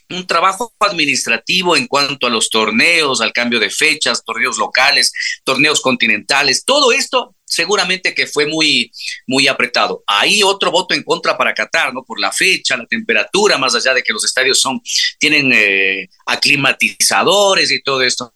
un 0.10 0.28
trabajo 0.28 0.74
administrativo 0.80 1.75
en 1.75 1.88
cuanto 1.88 2.28
a 2.28 2.30
los 2.30 2.50
torneos, 2.50 3.22
al 3.22 3.34
cambio 3.34 3.60
de 3.60 3.70
fechas, 3.70 4.24
torneos 4.25 4.58
locales, 4.58 5.12
torneos 5.44 5.82
continentales, 5.82 6.66
todo 6.66 6.92
esto 6.92 7.36
seguramente 7.54 8.16
que 8.16 8.28
fue 8.28 8.48
muy, 8.48 8.92
muy 9.28 9.48
apretado. 9.48 10.04
Hay 10.08 10.42
otro 10.44 10.72
voto 10.72 10.96
en 10.96 11.04
contra 11.04 11.38
para 11.38 11.54
Qatar, 11.54 11.94
¿no? 11.94 12.04
Por 12.04 12.20
la 12.20 12.32
fecha, 12.32 12.75
la 12.75 12.88
temperatura, 12.88 13.58
más 13.58 13.75
allá 13.75 13.94
de 13.94 14.02
que 14.02 14.12
los 14.12 14.25
estadios 14.25 14.60
son, 14.60 14.82
tienen 15.20 15.52
eh, 15.54 16.10
aclimatizadores 16.25 17.72
y 17.72 17.82
todo 17.84 18.02
esto. 18.02 18.34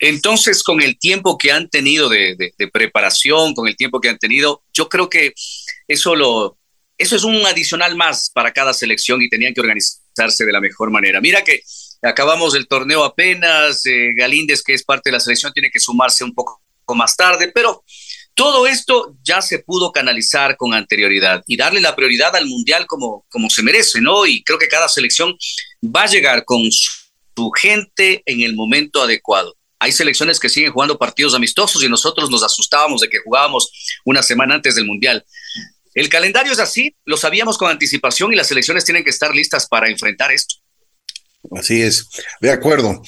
Entonces, 0.00 0.62
con 0.62 0.80
el 0.80 0.98
tiempo 0.98 1.36
que 1.36 1.52
han 1.52 1.68
tenido 1.68 2.08
de, 2.08 2.52
preparación, 2.72 3.54
con 3.54 3.68
el 3.68 3.76
tiempo 3.76 4.00
que 4.00 4.08
han 4.08 4.18
tenido, 4.18 4.62
yo 4.72 4.88
creo 4.88 5.10
que 5.10 5.34
eso 5.86 6.16
lo, 6.16 6.58
es 6.96 7.12
un 7.22 7.44
adicional 7.44 7.94
más 7.96 8.30
para 8.34 8.52
cada 8.52 8.72
selección 8.72 9.20
y 9.20 9.28
tenían 9.28 9.52
que 9.52 9.60
organizarse 9.60 10.46
de 10.46 10.52
la 10.52 10.60
mejor 10.60 10.90
manera. 10.90 11.20
Mira 11.20 11.44
que 11.44 11.62
acabamos 12.00 12.54
el 12.54 12.66
torneo 12.66 13.04
apenas, 13.04 13.84
eh, 13.84 14.12
Galíndez, 14.16 14.62
que 14.62 14.72
es 14.72 14.82
parte 14.82 15.10
de 15.10 15.12
la 15.12 15.20
selección, 15.20 15.52
tiene 15.52 15.70
que 15.70 15.78
sumarse 15.78 16.24
un 16.24 16.34
poco 16.34 16.62
más 16.94 17.14
tarde, 17.14 17.52
pero 17.54 17.84
todo 18.34 18.66
esto 18.66 19.16
ya 19.22 19.42
se 19.42 19.58
pudo 19.58 19.92
canalizar 19.92 20.56
con 20.56 20.72
anterioridad 20.72 21.42
y 21.46 21.56
darle 21.56 21.80
la 21.80 21.94
prioridad 21.94 22.34
al 22.34 22.46
Mundial 22.46 22.86
como, 22.86 23.26
como 23.28 23.50
se 23.50 23.62
merece, 23.62 24.00
¿no? 24.00 24.26
Y 24.26 24.42
creo 24.42 24.58
que 24.58 24.66
cada 24.66 24.88
selección 24.88 25.36
va 25.84 26.04
a 26.04 26.06
llegar 26.06 26.44
con 26.44 26.70
su 26.72 27.50
gente 27.52 28.22
en 28.24 28.40
el 28.40 28.54
momento 28.54 29.02
adecuado. 29.02 29.54
Hay 29.80 29.92
selecciones 29.92 30.38
que 30.38 30.48
siguen 30.48 30.72
jugando 30.72 30.98
partidos 30.98 31.34
amistosos 31.34 31.82
y 31.82 31.88
nosotros 31.88 32.30
nos 32.30 32.42
asustábamos 32.42 33.00
de 33.00 33.08
que 33.08 33.18
jugábamos 33.18 33.72
una 34.04 34.22
semana 34.22 34.54
antes 34.54 34.74
del 34.74 34.84
Mundial. 34.84 35.24
El 35.94 36.08
calendario 36.08 36.52
es 36.52 36.60
así, 36.60 36.94
lo 37.04 37.16
sabíamos 37.16 37.58
con 37.58 37.70
anticipación 37.70 38.32
y 38.32 38.36
las 38.36 38.46
selecciones 38.46 38.84
tienen 38.84 39.02
que 39.02 39.10
estar 39.10 39.34
listas 39.34 39.66
para 39.66 39.88
enfrentar 39.88 40.30
esto. 40.30 40.56
Así 41.56 41.80
es, 41.82 42.08
de 42.40 42.50
acuerdo. 42.50 43.02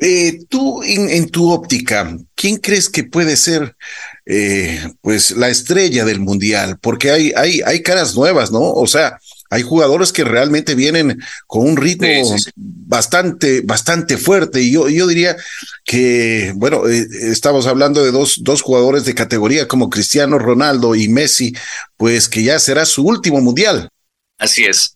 Eh, 0.00 0.38
tú, 0.48 0.82
en, 0.82 1.28
tu 1.28 1.52
óptica, 1.52 2.16
¿quién 2.34 2.56
crees 2.56 2.88
que 2.88 3.04
puede 3.04 3.36
ser 3.36 3.76
eh, 4.24 4.88
pues 5.00 5.32
la 5.32 5.48
estrella 5.48 6.04
del 6.04 6.20
mundial? 6.20 6.78
Porque 6.80 7.10
hay, 7.10 7.32
hay, 7.36 7.60
hay 7.64 7.82
caras 7.82 8.14
nuevas, 8.14 8.50
¿no? 8.50 8.62
O 8.62 8.86
sea, 8.86 9.18
hay 9.52 9.60
jugadores 9.60 10.12
que 10.12 10.24
realmente 10.24 10.74
vienen 10.74 11.22
con 11.46 11.68
un 11.68 11.76
ritmo 11.76 12.08
bastante, 12.56 13.60
bastante 13.60 14.16
fuerte. 14.16 14.62
Y 14.62 14.72
yo, 14.72 14.88
yo 14.88 15.06
diría 15.06 15.36
que, 15.84 16.54
bueno, 16.56 16.88
eh, 16.88 17.06
estamos 17.30 17.66
hablando 17.66 18.02
de 18.02 18.12
dos, 18.12 18.42
dos 18.42 18.62
jugadores 18.62 19.04
de 19.04 19.14
categoría 19.14 19.68
como 19.68 19.90
Cristiano 19.90 20.38
Ronaldo 20.38 20.94
y 20.94 21.08
Messi, 21.08 21.54
pues 21.98 22.30
que 22.30 22.42
ya 22.42 22.58
será 22.58 22.86
su 22.86 23.04
último 23.04 23.42
mundial. 23.42 23.90
Así 24.38 24.64
es. 24.64 24.94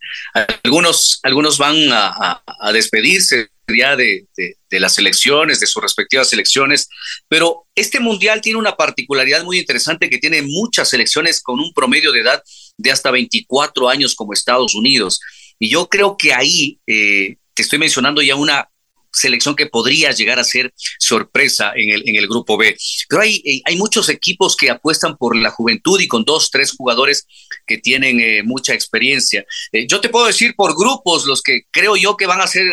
Algunos, 0.64 1.20
algunos 1.22 1.58
van 1.58 1.76
a, 1.92 2.42
despedirse 2.72 3.50
ya 3.68 3.94
de, 3.94 4.26
las 4.70 4.96
elecciones, 4.96 5.60
de 5.60 5.66
sus 5.66 5.82
respectivas 5.82 6.32
elecciones, 6.32 6.88
pero 7.28 7.66
este 7.74 8.00
mundial 8.00 8.40
tiene 8.40 8.58
una 8.58 8.74
particularidad 8.74 9.44
muy 9.44 9.58
interesante 9.58 10.08
que 10.08 10.16
tiene 10.16 10.40
muchas 10.40 10.88
selecciones 10.88 11.42
con 11.42 11.60
un 11.60 11.74
promedio 11.74 12.10
de 12.10 12.20
edad 12.22 12.42
de 12.76 12.90
hasta 12.90 13.10
24 13.10 13.88
años 13.88 14.14
como 14.14 14.32
Estados 14.32 14.74
Unidos. 14.74 15.20
Y 15.58 15.70
yo 15.70 15.88
creo 15.88 16.16
que 16.16 16.34
ahí 16.34 16.80
eh, 16.86 17.36
te 17.54 17.62
estoy 17.62 17.78
mencionando 17.78 18.22
ya 18.22 18.36
una 18.36 18.68
selección 19.12 19.56
que 19.56 19.66
podría 19.66 20.10
llegar 20.10 20.38
a 20.38 20.44
ser 20.44 20.74
sorpresa 20.98 21.72
en 21.74 21.90
el, 21.90 22.06
en 22.06 22.16
el 22.16 22.28
grupo 22.28 22.58
B. 22.58 22.76
Pero 23.08 23.22
hay, 23.22 23.42
eh, 23.46 23.62
hay 23.64 23.76
muchos 23.76 24.10
equipos 24.10 24.54
que 24.56 24.68
apuestan 24.68 25.16
por 25.16 25.34
la 25.34 25.50
juventud 25.50 25.98
y 26.00 26.08
con 26.08 26.24
dos, 26.24 26.50
tres 26.50 26.72
jugadores 26.76 27.26
que 27.66 27.78
tienen 27.78 28.20
eh, 28.20 28.42
mucha 28.42 28.74
experiencia. 28.74 29.46
Yo 29.88 30.00
te 30.00 30.10
puedo 30.10 30.26
decir 30.26 30.54
por 30.54 30.76
grupos 30.76 31.24
los 31.24 31.40
que 31.40 31.62
creo 31.70 31.96
yo 31.96 32.16
que 32.16 32.26
van 32.26 32.42
a 32.42 32.46
ser 32.46 32.66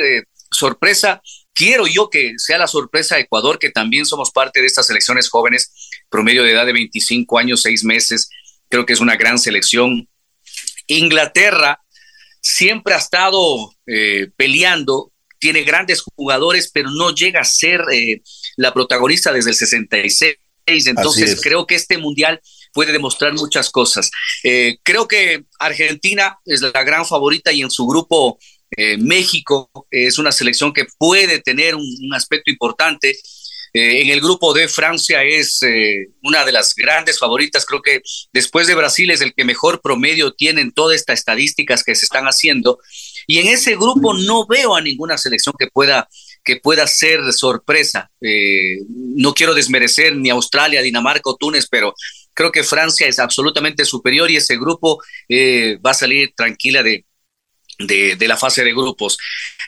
sorpresa. 0.51 1.21
Quiero 1.53 1.87
yo 1.87 2.09
que 2.09 2.33
sea 2.37 2.57
la 2.57 2.67
sorpresa 2.67 3.19
Ecuador, 3.19 3.59
que 3.59 3.69
también 3.69 4.05
somos 4.05 4.31
parte 4.31 4.59
de 4.59 4.67
estas 4.67 4.87
selecciones 4.87 5.29
jóvenes, 5.29 5.71
promedio 6.09 6.43
de 6.43 6.51
edad 6.51 6.65
de 6.65 6.73
25 6.73 7.37
años, 7.37 7.61
6 7.61 7.83
meses. 7.83 8.29
Creo 8.69 8.85
que 8.85 8.93
es 8.93 8.99
una 8.99 9.15
gran 9.15 9.37
selección. 9.37 10.07
Inglaterra 10.87 11.79
siempre 12.41 12.93
ha 12.93 12.97
estado 12.97 13.73
peleando 14.35 15.13
tiene 15.43 15.63
grandes 15.63 16.01
jugadores, 16.15 16.71
pero 16.73 16.89
no 16.89 17.13
llega 17.13 17.41
a 17.41 17.43
ser 17.43 17.81
eh, 17.91 18.21
la 18.55 18.73
protagonista 18.73 19.33
desde 19.33 19.49
el 19.49 19.57
66. 19.57 20.37
Entonces 20.87 21.41
creo 21.41 21.67
que 21.67 21.75
este 21.75 21.97
mundial 21.97 22.39
puede 22.71 22.93
demostrar 22.93 23.33
muchas 23.33 23.69
cosas. 23.69 24.09
Eh, 24.41 24.77
creo 24.83 25.05
que 25.05 25.43
Argentina 25.59 26.39
es 26.45 26.61
la 26.61 26.71
gran 26.83 27.05
favorita 27.05 27.51
y 27.51 27.61
en 27.61 27.69
su 27.69 27.85
grupo 27.85 28.39
eh, 28.77 28.95
México 28.97 29.69
es 29.91 30.17
una 30.17 30.31
selección 30.31 30.71
que 30.71 30.85
puede 30.97 31.39
tener 31.39 31.75
un, 31.75 32.13
aspecto 32.13 32.49
importante. 32.49 33.17
En 33.73 34.09
el 34.09 34.21
grupo 34.21 34.53
de 34.53 34.67
Francia 34.67 35.23
es 35.23 35.61
una 36.21 36.45
de 36.45 36.51
las 36.51 36.75
grandes 36.75 37.17
favoritas. 37.17 37.65
Creo 37.65 37.81
que 37.81 38.01
después 38.31 38.67
de 38.67 38.75
Brasil 38.75 39.09
es 39.09 39.21
el 39.21 39.33
que 39.33 39.43
mejor 39.43 39.81
promedio 39.81 40.31
tiene 40.33 40.61
en 40.61 40.71
todas 40.71 40.95
estas 40.95 41.19
estadísticas 41.19 41.83
que 41.83 41.95
se 41.95 42.05
están 42.05 42.25
haciendo. 42.25 42.79
Y 43.27 43.39
en 43.39 43.47
ese 43.47 43.75
grupo 43.75 44.13
no 44.13 44.45
veo 44.45 44.75
a 44.75 44.81
ninguna 44.81 45.17
selección 45.17 45.55
que 45.57 45.67
pueda, 45.67 46.07
que 46.43 46.57
pueda 46.57 46.87
ser 46.87 47.19
sorpresa. 47.33 48.11
Eh, 48.21 48.79
no 48.89 49.33
quiero 49.33 49.53
desmerecer 49.53 50.15
ni 50.15 50.29
Australia, 50.29 50.81
Dinamarca 50.81 51.29
o 51.29 51.35
Túnez, 51.35 51.67
pero 51.69 51.93
creo 52.33 52.51
que 52.51 52.63
Francia 52.63 53.07
es 53.07 53.19
absolutamente 53.19 53.85
superior 53.85 54.29
y 54.29 54.37
ese 54.37 54.57
grupo 54.57 55.01
eh, 55.29 55.77
va 55.85 55.91
a 55.91 55.95
salir 55.95 56.33
tranquila 56.35 56.83
de, 56.83 57.05
de, 57.79 58.15
de, 58.15 58.27
la 58.27 58.37
fase 58.37 58.63
de 58.63 58.71
grupos. 58.71 59.17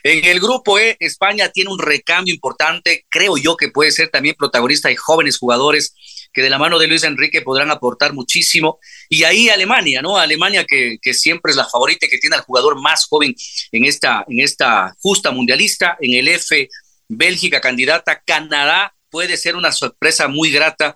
En 0.02 0.24
el 0.24 0.40
grupo 0.40 0.78
E, 0.78 0.96
España 1.00 1.48
tiene 1.50 1.70
un 1.70 1.78
recambio 1.78 2.34
importante, 2.34 3.04
creo 3.08 3.36
yo 3.36 3.56
que 3.56 3.68
puede 3.68 3.90
ser 3.90 4.08
también 4.08 4.36
protagonista 4.38 4.88
de 4.88 4.96
jóvenes 4.96 5.38
jugadores 5.38 5.94
que 6.36 6.42
de 6.42 6.50
la 6.50 6.58
mano 6.58 6.78
de 6.78 6.86
Luis 6.86 7.02
Enrique 7.02 7.40
podrán 7.40 7.70
aportar 7.70 8.12
muchísimo. 8.12 8.78
Y 9.08 9.24
ahí 9.24 9.48
Alemania, 9.48 10.02
¿no? 10.02 10.18
Alemania 10.18 10.66
que, 10.68 10.98
que 11.00 11.14
siempre 11.14 11.50
es 11.50 11.56
la 11.56 11.66
favorita 11.66 12.04
y 12.04 12.10
que 12.10 12.18
tiene 12.18 12.36
al 12.36 12.42
jugador 12.42 12.78
más 12.78 13.06
joven 13.06 13.34
en 13.72 13.84
esta, 13.86 14.22
en 14.28 14.40
esta 14.40 14.94
justa 15.00 15.30
mundialista. 15.30 15.96
En 15.98 16.12
el 16.12 16.28
F, 16.28 16.68
Bélgica 17.08 17.62
candidata, 17.62 18.22
Canadá 18.24 18.94
puede 19.08 19.38
ser 19.38 19.56
una 19.56 19.72
sorpresa 19.72 20.28
muy 20.28 20.50
grata. 20.50 20.94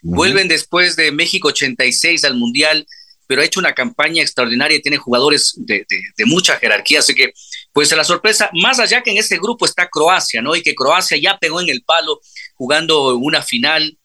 Vuelven 0.00 0.46
después 0.46 0.94
de 0.94 1.10
México 1.10 1.48
86 1.48 2.24
al 2.24 2.36
Mundial, 2.36 2.86
pero 3.28 3.42
ha 3.42 3.44
hecho 3.44 3.60
una 3.60 3.74
campaña 3.74 4.22
extraordinaria 4.22 4.78
y 4.78 4.82
tiene 4.82 4.96
jugadores 4.96 5.52
de, 5.58 5.84
mucha 6.24 6.56
jerarquía, 6.56 7.00
así 7.00 7.14
que 7.14 7.34
pues 7.72 7.92
la 7.92 8.02
sorpresa, 8.02 8.50
más 8.54 8.80
allá 8.80 9.02
que 9.02 9.10
en 9.10 9.18
ese 9.18 9.36
grupo 9.36 9.66
está 9.66 9.88
Croacia, 9.88 10.42
¿no? 10.42 10.56
Y 10.56 10.62
que 10.62 10.74
Croacia 10.74 11.16
ya 11.18 11.38
pegó 11.38 11.60
en 11.60 11.68
el 11.68 11.82
palo 11.82 12.20
jugando 12.54 13.16
una 13.16 13.42
final 13.42 13.98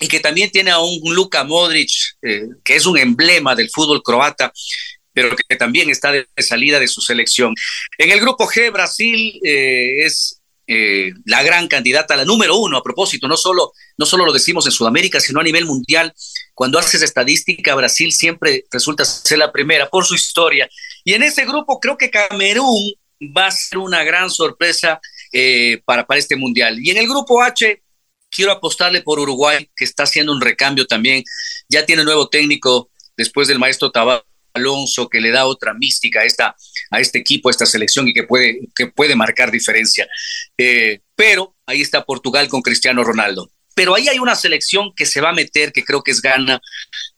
y 0.00 0.08
que 0.08 0.20
también 0.20 0.50
tiene 0.50 0.72
a 0.72 0.80
un 0.80 1.14
Luka 1.14 1.44
Modric, 1.44 1.90
eh, 2.20 2.48
que 2.64 2.74
es 2.74 2.84
un 2.84 2.98
emblema 2.98 3.54
del 3.54 3.70
fútbol 3.70 4.02
croata, 4.02 4.52
pero 5.12 5.34
que 5.36 5.56
también 5.56 5.88
está 5.88 6.12
de 6.12 6.26
salida 6.38 6.80
de 6.80 6.88
su 6.88 7.00
selección. 7.00 7.54
En 7.96 8.10
el 8.10 8.20
grupo 8.20 8.48
G, 8.48 8.72
Brasil 8.72 9.40
eh, 9.44 10.04
es 10.04 10.38
eh, 10.70 11.14
la 11.24 11.42
gran 11.42 11.66
candidata, 11.66 12.14
la 12.14 12.26
número 12.26 12.58
uno, 12.58 12.76
a 12.76 12.82
propósito, 12.82 13.26
no 13.26 13.38
solo, 13.38 13.72
no 13.96 14.04
solo 14.04 14.26
lo 14.26 14.34
decimos 14.34 14.66
en 14.66 14.72
Sudamérica, 14.72 15.18
sino 15.18 15.40
a 15.40 15.42
nivel 15.42 15.64
mundial. 15.64 16.12
Cuando 16.58 16.80
haces 16.80 17.02
estadística, 17.02 17.72
Brasil 17.76 18.10
siempre 18.10 18.64
resulta 18.68 19.04
ser 19.04 19.38
la 19.38 19.52
primera 19.52 19.88
por 19.88 20.04
su 20.04 20.16
historia. 20.16 20.68
Y 21.04 21.12
en 21.12 21.22
ese 21.22 21.44
grupo 21.44 21.78
creo 21.78 21.96
que 21.96 22.10
Camerún 22.10 22.94
va 23.22 23.46
a 23.46 23.50
ser 23.52 23.78
una 23.78 24.02
gran 24.02 24.28
sorpresa 24.28 25.00
para, 25.84 26.04
para 26.04 26.18
este 26.18 26.34
mundial. 26.34 26.80
Y 26.82 26.90
en 26.90 26.96
el 26.96 27.06
grupo 27.06 27.40
H, 27.40 27.80
quiero 28.28 28.50
apostarle 28.50 29.02
por 29.02 29.20
Uruguay, 29.20 29.70
que 29.76 29.84
está 29.84 30.02
haciendo 30.02 30.32
un 30.32 30.40
recambio 30.40 30.84
también. 30.84 31.22
Ya 31.68 31.86
tiene 31.86 32.02
nuevo 32.02 32.28
técnico 32.28 32.90
después 33.16 33.46
del 33.46 33.60
maestro 33.60 33.92
Tabar 33.92 34.24
Alonso, 34.52 35.08
que 35.08 35.20
le 35.20 35.30
da 35.30 35.46
otra 35.46 35.74
mística 35.74 36.22
a, 36.22 36.24
esta, 36.24 36.56
a 36.90 36.98
este 36.98 37.20
equipo, 37.20 37.48
a 37.48 37.52
esta 37.52 37.66
selección 37.66 38.08
y 38.08 38.12
que 38.12 38.24
puede, 38.24 38.62
que 38.74 38.88
puede 38.88 39.14
marcar 39.14 39.52
diferencia. 39.52 40.08
Eh, 40.56 41.02
pero 41.14 41.54
ahí 41.66 41.82
está 41.82 42.04
Portugal 42.04 42.48
con 42.48 42.62
Cristiano 42.62 43.04
Ronaldo. 43.04 43.48
Pero 43.78 43.94
ahí 43.94 44.08
hay 44.08 44.18
una 44.18 44.34
selección 44.34 44.92
que 44.92 45.06
se 45.06 45.20
va 45.20 45.28
a 45.28 45.32
meter, 45.32 45.70
que 45.70 45.84
creo 45.84 46.02
que 46.02 46.10
es 46.10 46.20
Gana, 46.20 46.60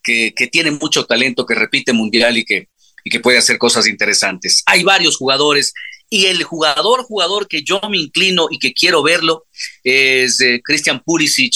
que, 0.02 0.34
que 0.36 0.46
tiene 0.46 0.70
mucho 0.70 1.06
talento, 1.06 1.46
que 1.46 1.54
repite 1.54 1.94
mundial 1.94 2.36
y 2.36 2.44
que, 2.44 2.68
y 3.02 3.08
que 3.08 3.18
puede 3.18 3.38
hacer 3.38 3.56
cosas 3.56 3.86
interesantes. 3.86 4.62
Hay 4.66 4.82
varios 4.82 5.16
jugadores 5.16 5.72
y 6.10 6.26
el 6.26 6.42
jugador, 6.42 7.04
jugador 7.04 7.48
que 7.48 7.62
yo 7.62 7.80
me 7.88 7.96
inclino 7.96 8.48
y 8.50 8.58
que 8.58 8.74
quiero 8.74 9.02
verlo 9.02 9.46
es 9.84 10.38
eh, 10.42 10.60
Christian 10.62 11.00
Pulisic, 11.02 11.54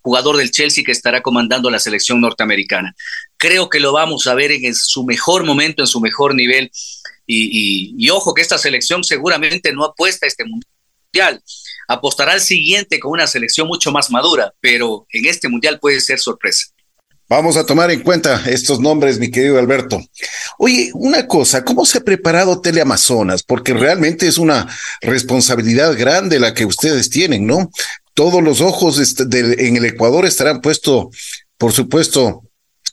jugador 0.00 0.38
del 0.38 0.50
Chelsea 0.50 0.82
que 0.82 0.92
estará 0.92 1.20
comandando 1.20 1.68
la 1.68 1.78
selección 1.78 2.18
norteamericana. 2.18 2.96
Creo 3.36 3.68
que 3.68 3.80
lo 3.80 3.92
vamos 3.92 4.26
a 4.28 4.34
ver 4.34 4.50
en 4.52 4.74
su 4.74 5.04
mejor 5.04 5.44
momento, 5.44 5.82
en 5.82 5.88
su 5.88 6.00
mejor 6.00 6.34
nivel. 6.34 6.70
Y, 7.26 7.94
y 7.98 8.08
ojo 8.08 8.32
que 8.32 8.40
esta 8.40 8.56
selección 8.56 9.04
seguramente 9.04 9.74
no 9.74 9.84
apuesta 9.84 10.24
a 10.24 10.28
este 10.30 10.44
mundial. 10.46 11.42
Apostará 11.88 12.32
al 12.32 12.40
siguiente 12.40 13.00
con 13.00 13.12
una 13.12 13.26
selección 13.26 13.66
mucho 13.66 13.90
más 13.90 14.10
madura, 14.10 14.52
pero 14.60 15.06
en 15.10 15.26
este 15.26 15.48
mundial 15.48 15.80
puede 15.80 16.00
ser 16.00 16.20
sorpresa. 16.20 16.66
Vamos 17.30 17.58
a 17.58 17.66
tomar 17.66 17.90
en 17.90 18.00
cuenta 18.00 18.42
estos 18.46 18.80
nombres, 18.80 19.18
mi 19.18 19.30
querido 19.30 19.58
Alberto. 19.58 20.00
Oye, 20.58 20.90
una 20.94 21.26
cosa, 21.26 21.62
¿cómo 21.62 21.84
se 21.84 21.98
ha 21.98 22.00
preparado 22.02 22.62
Teleamazonas? 22.62 23.42
Porque 23.42 23.74
realmente 23.74 24.26
es 24.26 24.38
una 24.38 24.66
responsabilidad 25.02 25.96
grande 25.98 26.40
la 26.40 26.54
que 26.54 26.64
ustedes 26.64 27.10
tienen, 27.10 27.46
¿no? 27.46 27.70
Todos 28.14 28.42
los 28.42 28.62
ojos 28.62 28.98
en 29.30 29.76
el 29.76 29.84
Ecuador 29.84 30.24
estarán 30.24 30.62
puestos, 30.62 31.08
por 31.58 31.72
supuesto, 31.72 32.44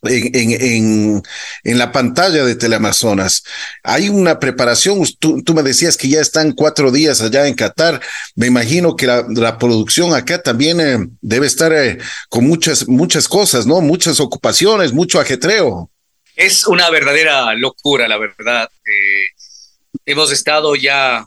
en, 0.06 0.52
en, 0.62 1.24
en, 1.64 1.78
la 1.78 1.92
pantalla 1.92 2.44
de 2.44 2.56
Teleamazonas. 2.56 3.44
Hay 3.84 4.10
una 4.10 4.40
preparación, 4.40 5.04
tú, 5.20 5.44
tú, 5.44 5.54
me 5.54 5.64
decías 5.64 5.98
que 5.98 6.10
ya 6.10 6.22
están 6.22 6.52
cuatro 6.54 6.92
días 6.92 7.22
allá 7.22 7.48
en 7.48 7.56
Qatar, 7.56 8.02
me 8.36 8.48
imagino 8.48 8.96
que 8.96 9.08
la, 9.08 9.58
producción 9.58 10.14
acá 10.14 10.42
también 10.42 10.82
eh, 10.82 11.08
debe 11.22 11.48
estar 11.48 11.72
eh, 11.74 11.98
con 12.30 12.46
muchas, 12.46 12.88
muchas 12.88 13.28
cosas, 13.28 13.66
¿no? 13.66 13.82
Muchas 13.82 14.20
ocupaciones, 14.20 14.94
mucho 14.94 15.20
ajetreo. 15.20 15.90
Es 16.36 16.66
una 16.68 16.90
verdadera 16.90 17.54
locura, 17.54 18.08
la 18.08 18.18
verdad. 18.18 18.70
Eh, 18.86 19.32
hemos 20.06 20.32
estado 20.32 20.76
ya 20.76 21.26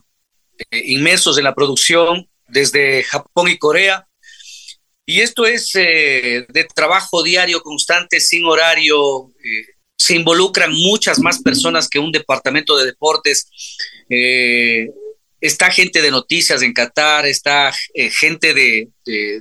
inmersos 0.71 1.39
en 1.39 1.45
la 1.45 1.55
producción 1.55 2.29
desde 2.49 3.05
Japón 3.05 3.49
y 3.49 3.59
Corea 3.59 4.08
y 5.09 5.23
esto 5.23 5.47
es 5.47 5.71
eh, 5.75 6.45
de 6.51 6.65
trabajo 6.65 7.23
diario 7.23 7.63
constante, 7.63 8.21
sin 8.21 8.45
horario. 8.45 9.33
Eh, 9.43 9.65
se 9.97 10.15
involucran 10.15 10.71
muchas 10.71 11.19
más 11.19 11.41
personas 11.41 11.89
que 11.89 11.99
un 11.99 12.13
departamento 12.13 12.77
de 12.77 12.85
deportes. 12.85 13.49
Eh, 14.11 14.91
está 15.41 15.71
gente 15.71 16.03
de 16.03 16.11
noticias 16.11 16.61
en 16.61 16.75
Qatar, 16.75 17.25
está 17.25 17.75
gente 18.21 18.53
de, 18.53 18.91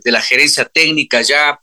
la 0.06 0.22
gerencia 0.22 0.64
técnica 0.64 1.22
ya. 1.22 1.60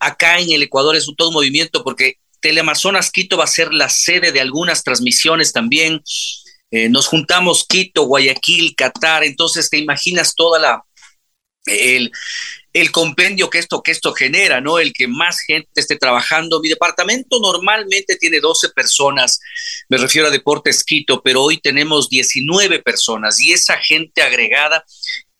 acá 0.00 0.38
en 0.38 0.52
el 0.52 0.64
Ecuador 0.64 0.94
es 0.94 1.08
un 1.08 1.16
todo 1.16 1.32
movimiento 1.32 1.82
porque 1.82 2.16
Teleamazonas 2.40 3.10
Quito 3.10 3.38
va 3.38 3.44
a 3.44 3.46
ser 3.46 3.72
la 3.72 3.88
sede 3.88 4.32
de 4.32 4.40
algunas 4.42 4.84
transmisiones 4.84 5.54
también. 5.54 6.02
nos 6.90 7.06
juntamos 7.06 7.64
Quito, 7.66 8.02
Guayaquil, 8.02 8.74
Qatar, 8.76 9.24
entonces 9.24 9.70
te 9.70 9.78
imaginas 9.78 10.34
toda 10.34 10.58
la, 10.58 10.82
el, 11.68 12.12
el 12.72 12.92
compendio 12.92 13.50
que 13.50 13.58
esto, 13.58 13.82
que 13.82 13.92
esto 13.92 14.12
genera, 14.12 14.60
¿no? 14.60 14.78
El 14.78 14.92
que 14.92 15.08
más 15.08 15.40
gente 15.40 15.68
esté 15.74 15.96
trabajando. 15.96 16.60
Mi 16.60 16.68
departamento 16.68 17.40
normalmente 17.40 18.16
tiene 18.16 18.40
12 18.40 18.70
personas, 18.70 19.40
me 19.88 19.96
refiero 19.96 20.28
a 20.28 20.30
Deportes 20.30 20.84
Quito, 20.84 21.22
pero 21.22 21.42
hoy 21.42 21.58
tenemos 21.58 22.08
19 22.08 22.80
personas 22.80 23.40
y 23.40 23.52
esa 23.52 23.76
gente 23.78 24.22
agregada 24.22 24.84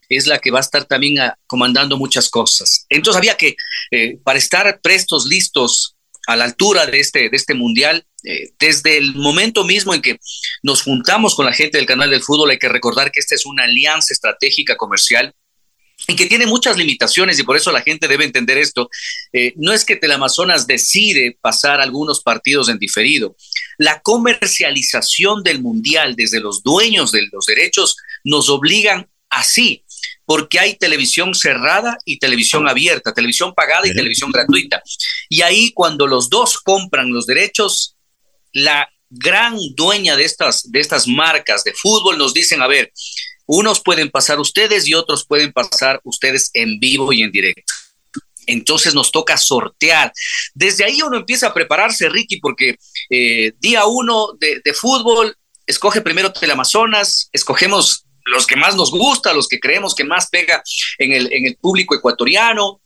es 0.08 0.26
la 0.26 0.38
que 0.38 0.50
va 0.50 0.58
a 0.58 0.62
estar 0.62 0.85
también 0.87 1.20
ah, 1.20 1.38
comandando 1.47 1.97
muchas 1.99 2.30
cosas. 2.30 2.87
Entonces 2.88 3.18
había 3.18 3.37
que, 3.37 3.56
eh, 3.90 4.18
para 4.25 4.38
estar 4.38 4.80
prestos, 4.80 5.26
listos 5.26 5.97
a 6.26 6.37
la 6.37 6.44
altura 6.44 6.87
de 6.87 7.00
este, 7.00 7.28
de 7.30 7.37
este 7.37 7.54
mundial, 7.54 8.06
eh, 8.25 8.50
desde 8.58 8.99
el 8.99 9.14
momento 9.14 9.64
mismo 9.64 9.94
en 9.94 10.02
que 10.02 10.18
nos 10.62 10.82
juntamos 10.82 11.35
con 11.35 11.47
la 11.47 11.52
gente 11.52 11.78
del 11.78 11.87
canal 11.87 12.11
del 12.11 12.23
fútbol, 12.23 12.50
hay 12.50 12.58
que 12.58 12.68
recordar 12.68 13.11
que 13.11 13.20
esta 13.20 13.35
es 13.35 13.47
una 13.47 13.64
alianza 13.64 14.12
estratégica 14.12 14.76
comercial 14.76 15.35
y 16.10 16.16
que 16.16 16.24
tiene 16.24 16.46
muchas 16.46 16.78
limitaciones 16.78 17.38
y 17.38 17.42
por 17.42 17.58
eso 17.58 17.70
la 17.70 17.82
gente 17.82 18.08
debe 18.08 18.24
entender 18.24 18.56
esto. 18.56 18.88
Eh, 19.30 19.52
no 19.56 19.74
es 19.74 19.84
que 19.84 19.96
Teleamazonas 19.96 20.66
decide 20.66 21.36
pasar 21.38 21.82
algunos 21.82 22.22
partidos 22.22 22.70
en 22.70 22.78
diferido. 22.78 23.36
La 23.76 24.00
comercialización 24.00 25.42
del 25.42 25.60
mundial 25.60 26.16
desde 26.16 26.40
los 26.40 26.62
dueños 26.62 27.12
de 27.12 27.28
los 27.30 27.44
derechos 27.44 27.98
nos 28.24 28.48
obligan 28.48 29.06
así, 29.28 29.84
porque 30.24 30.58
hay 30.58 30.76
televisión 30.76 31.34
cerrada 31.34 31.98
y 32.06 32.18
televisión 32.18 32.66
abierta, 32.66 33.12
televisión 33.12 33.52
pagada 33.54 33.86
y 33.86 33.94
televisión 33.94 34.32
gratuita. 34.32 34.82
Y 35.28 35.42
ahí 35.42 35.72
cuando 35.72 36.06
los 36.06 36.30
dos 36.30 36.56
compran 36.58 37.12
los 37.12 37.26
derechos, 37.26 37.96
la 38.54 38.88
gran 39.10 39.58
dueña 39.74 40.16
de 40.16 40.24
estas, 40.24 40.72
de 40.72 40.80
estas 40.80 41.06
marcas 41.06 41.64
de 41.64 41.74
fútbol 41.74 42.16
nos 42.16 42.32
dicen, 42.32 42.62
a 42.62 42.66
ver, 42.66 42.90
unos 43.49 43.81
pueden 43.81 44.11
pasar 44.11 44.38
ustedes 44.38 44.87
y 44.87 44.95
otros 44.95 45.25
pueden 45.26 45.52
pasar 45.52 46.00
ustedes 46.05 46.50
en 46.52 46.78
vivo 46.78 47.12
y 47.14 47.23
en 47.23 47.33
directo. 47.33 47.73
Entonces 48.47 48.95
nos 48.95 49.11
toca 49.11 49.38
sortear. 49.38 50.12
Desde 50.55 50.85
ahí 50.85 51.00
uno 51.00 51.17
empieza 51.17 51.49
a 51.49 51.55
prepararse, 51.55 52.11
Ricky, 52.11 52.40
porque 52.40 52.76
eh, 53.09 53.52
día 53.59 53.87
uno 53.87 54.35
de, 54.38 54.75
fútbol, 54.75 55.35
escoge 55.67 56.02
primero 56.02 56.31
Teleamazonas, 56.31 57.31
escogemos 57.33 58.05
los 58.26 58.47
que 58.47 58.57
más 58.57 58.76
nos 58.76 58.90
gusta, 58.90 59.33
los 59.33 59.49
que 59.49 59.59
creemos 59.59 59.95
que 59.95 60.05
más 60.05 60.28
pega 60.28 60.62
en 60.99 61.12
el, 61.12 61.33
en 61.33 61.47
el 61.47 61.57
público 61.57 61.95
ecuatoriano, 61.95 62.83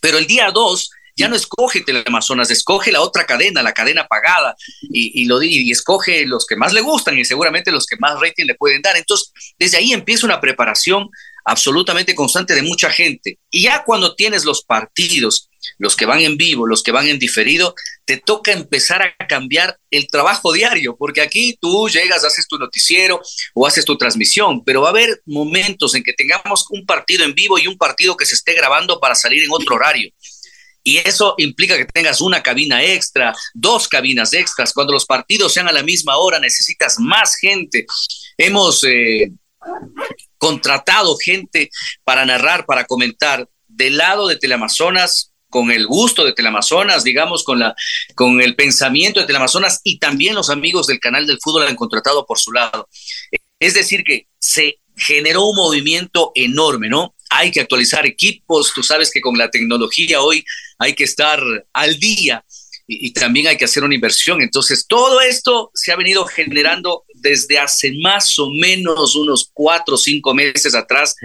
pero 0.00 0.18
el 0.18 0.26
día 0.26 0.50
dos 0.50 0.90
ya 1.16 1.28
no 1.28 1.36
escoge 1.36 1.82
Teleamazonas, 1.82 2.50
escoge 2.50 2.92
la 2.92 3.00
otra 3.00 3.24
cadena, 3.26 3.62
la 3.62 3.72
cadena 3.72 4.06
pagada, 4.06 4.54
y, 4.82 5.22
y 5.22 5.26
lo, 5.26 5.42
y 5.42 5.70
escoge 5.70 6.26
los 6.26 6.46
que 6.46 6.56
más 6.56 6.72
le 6.72 6.80
gustan 6.80 7.18
y 7.18 7.24
seguramente 7.24 7.72
los 7.72 7.86
que 7.86 7.96
más 7.96 8.18
rating 8.20 8.46
le 8.46 8.54
pueden 8.54 8.82
dar. 8.82 8.96
Entonces, 8.96 9.32
desde 9.58 9.78
ahí 9.78 9.92
empieza 9.92 10.26
una 10.26 10.40
preparación 10.40 11.08
absolutamente 11.44 12.14
constante 12.14 12.54
de 12.54 12.62
mucha 12.62 12.90
gente. 12.90 13.38
Y 13.50 13.62
ya 13.62 13.84
cuando 13.84 14.14
tienes 14.14 14.44
los 14.44 14.64
partidos, 14.64 15.50
los 15.78 15.94
que 15.96 16.06
van 16.06 16.20
en 16.20 16.36
vivo, 16.36 16.66
los 16.66 16.82
que 16.82 16.92
van 16.92 17.06
en 17.06 17.18
diferido, 17.18 17.74
te 18.04 18.16
toca 18.16 18.52
empezar 18.52 19.02
a 19.02 19.26
cambiar 19.26 19.78
el 19.90 20.08
trabajo 20.08 20.52
diario, 20.52 20.96
porque 20.96 21.20
aquí 21.20 21.56
tú 21.60 21.88
llegas, 21.88 22.24
haces 22.24 22.46
tu 22.48 22.58
noticiero 22.58 23.20
o 23.54 23.66
haces 23.66 23.84
tu 23.84 23.96
transmisión, 23.96 24.64
pero 24.64 24.82
va 24.82 24.88
a 24.88 24.90
haber 24.90 25.22
momentos 25.26 25.94
en 25.94 26.02
que 26.02 26.12
tengamos 26.12 26.66
un 26.70 26.84
partido 26.86 27.24
en 27.24 27.34
vivo 27.34 27.58
y 27.58 27.66
un 27.66 27.78
partido 27.78 28.16
que 28.16 28.26
se 28.26 28.34
esté 28.34 28.54
grabando 28.54 28.98
para 28.98 29.14
salir 29.14 29.42
en 29.42 29.52
otro 29.52 29.76
horario. 29.76 30.10
Y 30.86 30.98
eso 30.98 31.34
implica 31.38 31.78
que 31.78 31.86
tengas 31.86 32.20
una 32.20 32.42
cabina 32.42 32.84
extra, 32.84 33.34
dos 33.54 33.88
cabinas 33.88 34.34
extras. 34.34 34.74
Cuando 34.74 34.92
los 34.92 35.06
partidos 35.06 35.54
sean 35.54 35.66
a 35.66 35.72
la 35.72 35.82
misma 35.82 36.18
hora, 36.18 36.38
necesitas 36.38 36.96
más 36.98 37.36
gente. 37.36 37.86
Hemos 38.36 38.84
eh, 38.84 39.32
contratado 40.36 41.16
gente 41.16 41.70
para 42.04 42.26
narrar, 42.26 42.66
para 42.66 42.84
comentar. 42.84 43.48
Del 43.66 43.96
lado 43.96 44.28
de 44.28 44.36
Teleamazonas, 44.36 45.32
con 45.48 45.70
el 45.70 45.86
gusto 45.86 46.24
de 46.24 46.32
Teleamazonas, 46.32 47.02
digamos, 47.02 47.44
con, 47.44 47.60
la, 47.60 47.74
con 48.14 48.40
el 48.42 48.54
pensamiento 48.54 49.20
de 49.20 49.26
Teleamazonas 49.26 49.80
y 49.84 49.98
también 49.98 50.34
los 50.34 50.50
amigos 50.50 50.86
del 50.86 51.00
canal 51.00 51.26
del 51.26 51.38
fútbol 51.40 51.66
han 51.66 51.76
contratado 51.76 52.26
por 52.26 52.38
su 52.38 52.52
lado. 52.52 52.88
Es 53.58 53.74
decir, 53.74 54.04
que 54.04 54.26
se 54.38 54.80
generó 54.96 55.46
un 55.46 55.56
movimiento 55.56 56.32
enorme, 56.34 56.88
¿no? 56.88 57.13
Hay 57.30 57.50
que 57.50 57.60
actualizar 57.60 58.06
equipos, 58.06 58.72
tú 58.74 58.82
sabes 58.82 59.10
que 59.10 59.20
con 59.20 59.36
la 59.36 59.50
tecnología 59.50 60.20
hoy 60.20 60.44
hay 60.78 60.94
que 60.94 61.04
estar 61.04 61.42
al 61.72 61.98
día 61.98 62.44
y, 62.86 63.12
también 63.12 63.46
hay 63.46 63.56
que 63.56 63.64
hacer 63.64 63.82
una 63.82 63.94
inversión. 63.94 64.42
Entonces, 64.42 64.86
todo 64.86 65.20
esto 65.20 65.70
se 65.74 65.92
ha 65.92 65.96
venido 65.96 66.26
generando 66.26 67.04
desde 67.14 67.58
hace 67.58 67.92
más 68.02 68.38
o 68.38 68.50
menos 68.50 69.16
unos 69.16 69.50
cuatro 69.52 69.94
o 69.94 69.98
cinco 69.98 70.34
meses 70.34 70.74
atrás. 70.74 71.16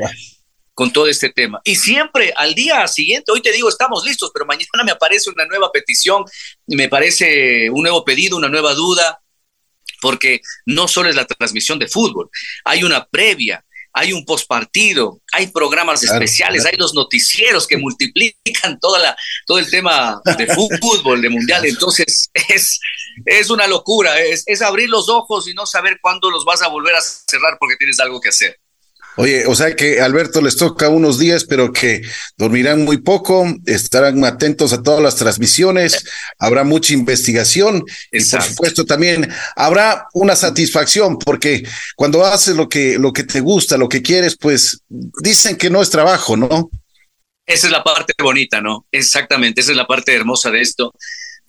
con 0.73 0.93
todo 0.93 1.07
este 1.07 1.29
tema. 1.29 1.59
Y 1.65 1.75
siempre 1.75 2.33
al 2.37 2.55
día 2.55 2.87
siguiente, 2.87 3.33
hoy 3.33 3.41
te 3.41 3.51
digo, 3.51 3.67
estamos 3.67 4.05
listos, 4.05 4.31
pero 4.33 4.45
mañana 4.45 4.85
me 4.85 4.93
aparece 4.93 5.29
una 5.29 5.45
nueva 5.45 5.73
petición, 5.73 6.23
me 6.67 6.87
parece 6.87 7.69
un 7.69 7.81
nuevo 7.81 8.05
pedido, 8.05 8.37
una 8.37 8.47
nueva 8.47 8.73
duda, 8.75 9.19
porque 10.01 10.39
no 10.65 10.87
solo 10.87 11.09
es 11.09 11.17
la 11.17 11.25
transmisión 11.25 11.79
de 11.79 11.89
fútbol, 11.89 12.29
hay 12.63 12.85
una 12.85 13.05
previa, 13.05 13.65
hay 13.93 14.13
un 14.13 14.25
postpartido, 14.25 15.21
hay 15.31 15.47
programas 15.47 16.03
especiales, 16.03 16.65
hay 16.65 16.77
los 16.77 16.93
noticieros 16.93 17.67
que 17.67 17.77
multiplican 17.77 18.79
toda 18.79 18.99
la, 18.99 19.17
todo 19.45 19.59
el 19.59 19.69
tema 19.69 20.21
de 20.37 20.47
fútbol, 20.47 21.21
de 21.21 21.29
mundial. 21.29 21.65
Entonces 21.65 22.29
es, 22.49 22.79
es 23.25 23.49
una 23.49 23.67
locura, 23.67 24.19
es, 24.19 24.43
es 24.45 24.61
abrir 24.61 24.89
los 24.89 25.09
ojos 25.09 25.47
y 25.47 25.53
no 25.53 25.65
saber 25.65 25.99
cuándo 26.01 26.29
los 26.29 26.45
vas 26.45 26.61
a 26.61 26.67
volver 26.67 26.95
a 26.95 27.01
cerrar 27.01 27.57
porque 27.59 27.77
tienes 27.77 27.99
algo 27.99 28.21
que 28.21 28.29
hacer. 28.29 28.59
Oye, 29.17 29.45
o 29.47 29.55
sea 29.55 29.75
que 29.75 29.99
Alberto 29.99 30.41
les 30.41 30.55
toca 30.55 30.87
unos 30.87 31.19
días, 31.19 31.43
pero 31.43 31.73
que 31.73 32.01
dormirán 32.37 32.85
muy 32.85 32.97
poco, 32.97 33.45
estarán 33.65 34.23
atentos 34.23 34.71
a 34.71 34.81
todas 34.81 35.01
las 35.01 35.17
transmisiones, 35.17 36.05
habrá 36.37 36.63
mucha 36.63 36.93
investigación 36.93 37.83
y 38.11 38.23
por 38.23 38.41
supuesto 38.41 38.85
también 38.85 39.29
habrá 39.55 40.07
una 40.13 40.35
satisfacción, 40.35 41.19
porque 41.19 41.67
cuando 41.95 42.25
haces 42.25 42.55
lo 42.55 42.69
que, 42.69 42.97
lo 42.97 43.11
que 43.11 43.23
te 43.23 43.41
gusta, 43.41 43.77
lo 43.77 43.89
que 43.89 44.01
quieres, 44.01 44.37
pues 44.37 44.83
dicen 44.87 45.57
que 45.57 45.69
no 45.69 45.81
es 45.81 45.89
trabajo, 45.89 46.37
¿no? 46.37 46.69
Esa 47.45 47.67
es 47.67 47.73
la 47.73 47.83
parte 47.83 48.13
bonita, 48.21 48.61
¿no? 48.61 48.85
Exactamente, 48.91 49.61
esa 49.61 49.71
es 49.71 49.77
la 49.77 49.87
parte 49.87 50.15
hermosa 50.15 50.49
de 50.49 50.61
esto 50.61 50.93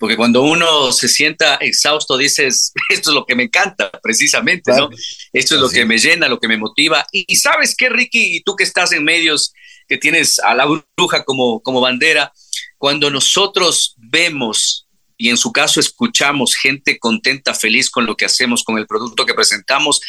porque 0.01 0.17
cuando 0.17 0.41
uno 0.41 0.91
se 0.91 1.07
sienta 1.07 1.57
exhausto 1.57 2.17
dices, 2.17 2.73
esto 2.89 3.11
es 3.11 3.13
lo 3.13 3.23
que 3.23 3.35
me 3.35 3.43
encanta 3.43 3.91
precisamente, 4.01 4.71
¿no? 4.75 4.89
Esto 5.31 5.53
es 5.53 5.61
lo 5.61 5.69
que 5.69 5.85
me 5.85 5.99
llena, 5.99 6.27
lo 6.27 6.39
que 6.39 6.47
me 6.47 6.57
motiva. 6.57 7.05
Y, 7.11 7.35
sabes 7.35 7.75
qué, 7.77 7.87
Ricky, 7.87 8.37
y 8.37 8.41
tú 8.41 8.55
que 8.55 8.63
estás 8.63 8.91
en 8.93 9.03
medios, 9.03 9.53
que 9.87 9.97
tienes 9.97 10.39
a 10.39 10.55
la 10.55 10.65
bruja 10.65 11.23
como, 11.23 11.61
como 11.61 11.81
bandera, 11.81 12.33
cuando 12.79 13.11
nosotros 13.11 13.93
vemos 13.97 14.87
y 15.17 15.29
en 15.29 15.37
su 15.37 15.51
caso 15.51 15.79
escuchamos 15.79 16.55
gente 16.55 16.97
contenta, 16.97 17.53
feliz 17.53 17.91
con 17.91 18.07
lo 18.07 18.17
que 18.17 18.25
hacemos, 18.25 18.63
con 18.63 18.79
el 18.79 18.87
producto 18.87 19.23
que 19.23 19.35
presentamos, 19.35 20.01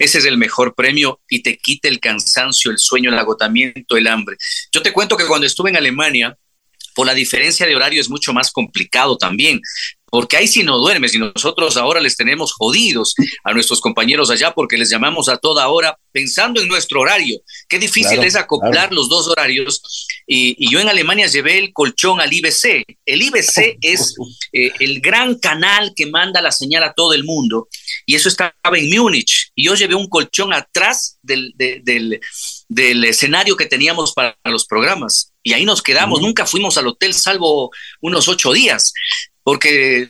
ese 0.00 0.18
es 0.18 0.24
el 0.24 0.36
mejor 0.36 0.74
premio 0.74 1.20
y 1.28 1.42
te 1.42 1.58
quita 1.58 1.86
el 1.86 2.00
cansancio, 2.00 2.72
el 2.72 2.78
sueño, 2.78 3.10
el 3.10 3.18
agotamiento, 3.20 3.96
el 3.96 4.08
hambre. 4.08 4.36
Yo 4.72 4.82
te 4.82 4.92
cuento 4.92 5.16
que 5.16 5.26
cuando 5.26 5.46
estuve 5.46 5.70
en 5.70 5.76
Alemania, 5.76 6.36
por 6.98 7.06
la 7.06 7.14
diferencia 7.14 7.64
de 7.64 7.76
horario 7.76 8.00
es 8.00 8.10
mucho 8.10 8.32
más 8.32 8.50
complicado 8.50 9.16
también 9.16 9.60
porque 10.10 10.36
ahí 10.36 10.48
sí 10.48 10.62
no 10.62 10.78
duermes 10.78 11.14
y 11.14 11.18
nosotros 11.18 11.76
ahora 11.76 12.00
les 12.00 12.16
tenemos 12.16 12.52
jodidos 12.52 13.14
a 13.44 13.52
nuestros 13.52 13.80
compañeros 13.80 14.30
allá 14.30 14.52
porque 14.52 14.76
les 14.76 14.90
llamamos 14.90 15.28
a 15.28 15.36
toda 15.36 15.68
hora 15.68 15.98
pensando 16.12 16.60
en 16.60 16.68
nuestro 16.68 17.00
horario. 17.00 17.40
Qué 17.68 17.78
difícil 17.78 18.22
es 18.24 18.36
acoplar 18.36 18.92
los 18.92 19.08
dos 19.08 19.28
horarios. 19.28 19.82
Y, 20.26 20.70
yo 20.70 20.80
en 20.80 20.88
Alemania 20.88 21.26
llevé 21.26 21.58
el 21.58 21.72
colchón 21.72 22.20
al 22.20 22.32
IBC. 22.32 22.84
El 23.06 23.22
IBC 23.22 23.78
es 23.80 24.14
eh, 24.52 24.72
el 24.80 25.00
gran 25.00 25.38
canal 25.38 25.92
que 25.94 26.06
manda 26.06 26.40
la 26.40 26.52
señal 26.52 26.82
a 26.82 26.92
todo 26.92 27.12
el 27.12 27.24
mundo 27.24 27.68
y 28.06 28.14
eso 28.14 28.28
estaba 28.28 28.54
en 28.72 28.90
Múnich. 28.90 29.50
Y 29.54 29.64
yo 29.64 29.74
llevé 29.74 29.94
un 29.94 30.08
colchón 30.08 30.52
atrás 30.52 31.18
del, 31.22 31.52
del, 31.56 33.04
escenario 33.04 33.56
que 33.56 33.66
teníamos 33.66 34.12
para 34.12 34.36
los 34.44 34.66
programas. 34.66 35.32
Y 35.42 35.52
ahí 35.52 35.64
nos 35.64 35.82
quedamos, 35.82 36.20
nunca 36.20 36.46
fuimos 36.46 36.76
al 36.78 36.86
hotel 36.88 37.14
salvo 37.14 37.70
unos 38.00 38.28
ocho 38.28 38.52
días 38.52 38.92
porque 39.48 40.06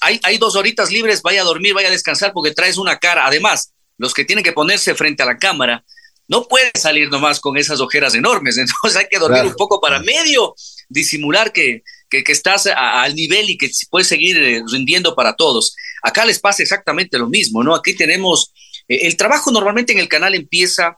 hay, 0.00 0.20
hay 0.22 0.38
dos 0.38 0.54
horitas 0.54 0.92
libres, 0.92 1.22
vaya 1.22 1.40
a 1.40 1.44
dormir, 1.44 1.74
vaya 1.74 1.88
a 1.88 1.90
descansar 1.90 2.32
porque 2.32 2.52
traes 2.52 2.78
una 2.78 2.98
cara. 3.00 3.26
Además, 3.26 3.72
los 3.98 4.14
que 4.14 4.24
tienen 4.24 4.44
que 4.44 4.52
ponerse 4.52 4.94
frente 4.94 5.24
a 5.24 5.26
la 5.26 5.38
cámara, 5.38 5.84
no 6.28 6.46
pueden 6.46 6.70
salir 6.76 7.10
nomás 7.10 7.40
con 7.40 7.56
esas 7.56 7.80
ojeras 7.80 8.14
enormes, 8.14 8.58
entonces 8.58 8.96
hay 8.96 9.06
que 9.10 9.18
dormir 9.18 9.42
un 9.42 9.56
poco 9.56 9.80
para 9.80 9.98
medio 9.98 10.54
disimular 10.88 11.52
que, 11.52 11.82
que, 12.08 12.22
estás 12.28 12.68
al 12.68 13.16
nivel 13.16 13.50
y 13.50 13.58
que 13.58 13.68
puedes 13.90 14.06
seguir 14.06 14.36
eh, 14.36 14.62
rindiendo 14.70 15.16
para 15.16 15.34
todos. 15.34 15.74
Acá 16.04 16.24
les 16.24 16.38
pasa 16.38 16.62
exactamente 16.62 17.18
lo 17.18 17.28
mismo, 17.28 17.64
¿no? 17.64 17.74
Aquí 17.74 17.96
tenemos, 17.96 18.52
eh, 18.86 19.00
el 19.02 19.16
trabajo 19.16 19.50
normalmente 19.50 19.94
en 19.94 19.98
el 19.98 20.06
canal 20.06 20.36
empieza 20.36 20.96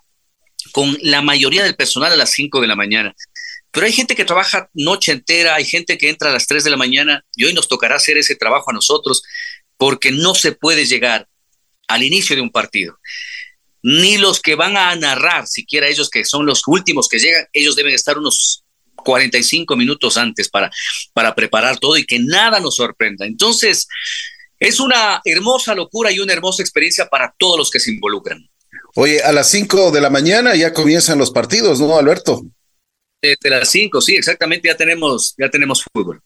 con 0.73 0.95
la 1.01 1.23
mayoría 1.23 1.65
del 1.65 1.75
personal 1.75 2.13
a 2.13 2.17
las 2.17 2.33
5 2.33 2.61
de 2.61 2.67
la 2.67 2.77
mañana. 2.77 3.15
Pero 3.73 3.87
hay 3.87 3.93
gente 3.93 4.15
que 4.15 4.25
trabaja 4.25 4.69
noche 4.75 5.13
entera, 5.13 5.55
hay 5.55 5.65
gente 5.65 5.97
que 5.97 6.11
entra 6.11 6.29
a 6.29 6.33
las 6.33 6.47
3 6.47 6.63
de 6.63 6.71
la 6.71 6.77
mañana 6.77 7.25
y 7.35 7.45
hoy 7.45 7.55
nos 7.55 7.69
tocará 7.69 7.97
hacer 7.97 8.19
ese 8.19 8.37
trabajo 8.37 8.71
a 8.71 8.75
nosotros 8.75 9.23
porque 9.79 10.13
no 10.13 10.35
se 10.35 10.53
puede 10.53 10.85
llegar 10.85 11.27
al 11.89 12.03
inicio 12.03 12.37
de 12.37 12.43
un 12.43 12.51
partido. 12.51 12.99
Ni 13.83 14.19
los 14.19 14.41
que 14.41 14.55
van 14.55 14.77
a 14.77 14.95
narrar, 14.95 15.47
siquiera 15.47 15.89
ellos 15.89 16.11
que 16.11 16.25
son 16.25 16.47
los 16.47 16.63
últimos 16.67 17.09
que 17.09 17.19
llegan, 17.19 17.47
ellos 17.53 17.75
deben 17.75 17.95
estar 17.95 18.19
unos 18.19 18.63
45 18.97 19.75
minutos 19.75 20.17
antes 20.17 20.49
para, 20.49 20.71
para 21.15 21.35
preparar 21.35 21.79
todo 21.79 21.97
y 21.97 22.05
que 22.05 22.21
nada 22.21 22.61
nos 22.61 22.77
sorprenda. 22.77 23.27
Entonces, 23.27 23.89
es 24.61 24.81
una 24.81 25.21
hermosa 25.25 25.75
locura 25.75 26.13
y 26.13 26.21
una 26.21 26.35
hermosa 26.35 26.63
experiencia 26.63 27.09
para 27.09 27.35
todos 27.39 27.59
los 27.59 27.71
que 27.71 27.81
se 27.81 27.91
involucran. 27.91 28.49
Oye, 28.95 29.23
a 29.23 29.33
las 29.33 29.51
5 29.51 29.91
de 29.91 30.01
la 30.03 30.11
mañana 30.11 30.55
ya 30.55 30.73
comienzan 30.75 31.19
los 31.19 31.31
partidos, 31.31 31.81
¿no, 31.81 31.99
Alberto? 31.99 32.43
Desde 33.23 33.51
las 33.51 33.71
5, 33.71 34.01
sí, 34.01 34.17
exactamente, 34.17 34.67
ya 34.67 34.77
tenemos, 34.77 35.35
ya 35.39 35.49
tenemos 35.49 35.85
fútbol. 35.93 36.21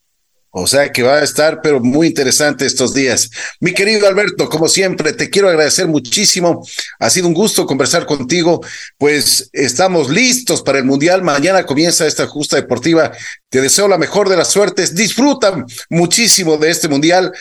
O 0.59 0.67
sea 0.67 0.91
que 0.91 1.03
va 1.03 1.17
a 1.17 1.23
estar, 1.23 1.61
pero 1.61 1.81
muy 1.81 2.07
interesante 2.07 2.65
estos 2.65 2.95
días. 2.95 3.31
Mi 3.61 3.75
querido 3.75 4.09
Alberto, 4.09 4.49
como 4.49 4.69
siempre, 4.69 5.13
te 5.13 5.29
quiero 5.29 5.51
agradecer 5.51 5.87
muchísimo. 5.87 6.67
Ha 6.99 7.11
sido 7.11 7.29
un 7.29 7.35
gusto 7.35 7.67
conversar 7.67 8.07
contigo. 8.07 8.65
Pues 8.97 9.51
estamos 9.53 10.09
listos 10.09 10.63
para 10.63 10.79
el 10.79 10.87
Mundial. 10.87 11.21
Mañana 11.23 11.67
comienza 11.67 12.07
esta 12.07 12.27
justa 12.27 12.57
deportiva. 12.57 13.13
Te 13.51 13.61
deseo 13.61 13.87
la 13.87 13.99
mejor 13.99 14.31
de 14.31 14.39
las 14.39 14.49
suertes. 14.49 14.95
Disfrutan 14.95 15.67
muchísimo 15.91 16.57
de 16.57 16.71
este 16.71 16.89
Mundial 16.89 17.33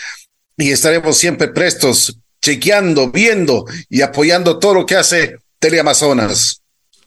y 0.58 0.72
estaremos 0.72 1.18
siempre 1.18 1.48
prestos, 1.48 2.18
chequeando, 2.42 3.12
viendo 3.12 3.64
y 3.88 4.02
apoyando 4.02 4.60
todo 4.60 4.74
lo 4.74 4.86
que 4.86 4.98
hace 4.98 5.38
Teleamazonas. 5.60 6.65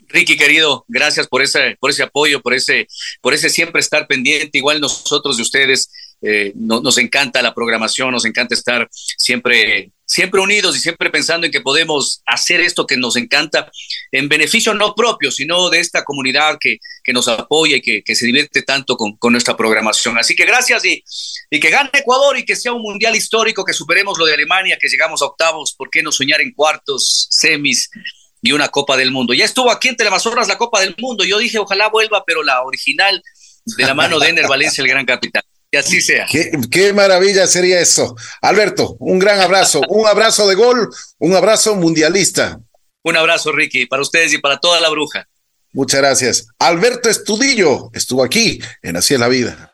Ricky, 0.09 0.37
querido, 0.37 0.85
gracias 0.87 1.27
por 1.27 1.41
ese, 1.41 1.77
por 1.79 1.91
ese 1.91 2.03
apoyo, 2.03 2.41
por 2.41 2.53
ese, 2.53 2.87
por 3.21 3.33
ese 3.33 3.49
siempre 3.49 3.79
estar 3.79 4.07
pendiente. 4.07 4.57
Igual 4.57 4.81
nosotros 4.81 5.37
de 5.37 5.43
ustedes, 5.43 5.89
eh, 6.21 6.51
nos 6.55 6.97
encanta 6.97 7.41
la 7.41 7.53
programación, 7.53 8.11
nos 8.11 8.25
encanta 8.25 8.53
estar 8.53 8.89
siempre, 8.91 9.91
siempre 10.03 10.41
unidos 10.41 10.75
y 10.75 10.79
siempre 10.79 11.09
pensando 11.09 11.45
en 11.45 11.51
que 11.51 11.61
podemos 11.61 12.21
hacer 12.25 12.59
esto 12.59 12.85
que 12.85 12.97
nos 12.97 13.15
encanta 13.15 13.71
en 14.11 14.27
beneficio 14.27 14.73
no 14.73 14.95
propio, 14.95 15.31
sino 15.31 15.69
de 15.69 15.79
esta 15.79 16.03
comunidad 16.03 16.57
que, 16.59 16.79
que 17.03 17.13
nos 17.13 17.29
apoya 17.29 17.77
y 17.77 17.81
que, 17.81 18.03
que 18.03 18.15
se 18.15 18.25
divierte 18.25 18.63
tanto 18.63 18.97
con, 18.97 19.15
con, 19.15 19.31
nuestra 19.31 19.55
programación. 19.55 20.17
Así 20.17 20.35
que 20.35 20.45
gracias 20.45 20.83
y, 20.83 21.03
y 21.49 21.59
que 21.59 21.69
gane 21.69 21.89
Ecuador 21.93 22.37
y 22.37 22.43
que 22.43 22.55
sea 22.55 22.73
un 22.73 22.81
mundial 22.81 23.15
histórico, 23.15 23.63
que 23.63 23.73
superemos 23.73 24.17
lo 24.17 24.25
de 24.25 24.33
Alemania, 24.33 24.77
que 24.81 24.89
llegamos 24.89 25.21
a 25.21 25.25
octavos, 25.25 25.73
¿por 25.73 25.89
qué 25.89 26.03
no 26.03 26.11
soñar 26.11 26.41
en 26.41 26.51
cuartos, 26.51 27.27
semis? 27.29 27.89
Y 28.41 28.51
una 28.51 28.69
Copa 28.69 28.97
del 28.97 29.11
Mundo. 29.11 29.33
Ya 29.33 29.45
estuvo 29.45 29.71
aquí 29.71 29.89
en 29.89 29.95
Teleamazonas 29.95 30.47
la 30.47 30.57
Copa 30.57 30.81
del 30.81 30.95
Mundo. 30.97 31.23
Yo 31.23 31.37
dije, 31.37 31.59
ojalá 31.59 31.89
vuelva, 31.89 32.23
pero 32.25 32.43
la 32.43 32.61
original 32.63 33.21
de 33.65 33.85
la 33.85 33.93
mano 33.93 34.19
de 34.19 34.29
Ener 34.29 34.47
Valencia, 34.47 34.81
el 34.81 34.89
gran 34.89 35.05
capitán. 35.05 35.43
Y 35.71 35.77
así 35.77 36.01
sea. 36.01 36.25
Qué, 36.25 36.93
maravilla 36.93 37.45
sería 37.45 37.79
eso. 37.79 38.15
Alberto, 38.41 38.95
un 38.99 39.19
gran 39.19 39.39
abrazo, 39.39 39.81
un 39.87 40.07
abrazo 40.07 40.47
de 40.47 40.55
gol, 40.55 40.89
un 41.19 41.35
abrazo 41.35 41.75
mundialista. 41.75 42.59
Un 43.03 43.15
abrazo, 43.15 43.51
Ricky, 43.51 43.85
para 43.85 44.01
ustedes 44.01 44.33
y 44.33 44.39
para 44.39 44.57
toda 44.57 44.79
la 44.79 44.89
bruja. 44.89 45.27
Muchas 45.71 46.01
gracias. 46.01 46.47
Alberto 46.57 47.09
Estudillo 47.09 47.91
estuvo 47.93 48.23
aquí 48.23 48.59
en 48.81 48.97
Así 48.97 49.13
es 49.13 49.19
la 49.19 49.27
vida. 49.27 49.67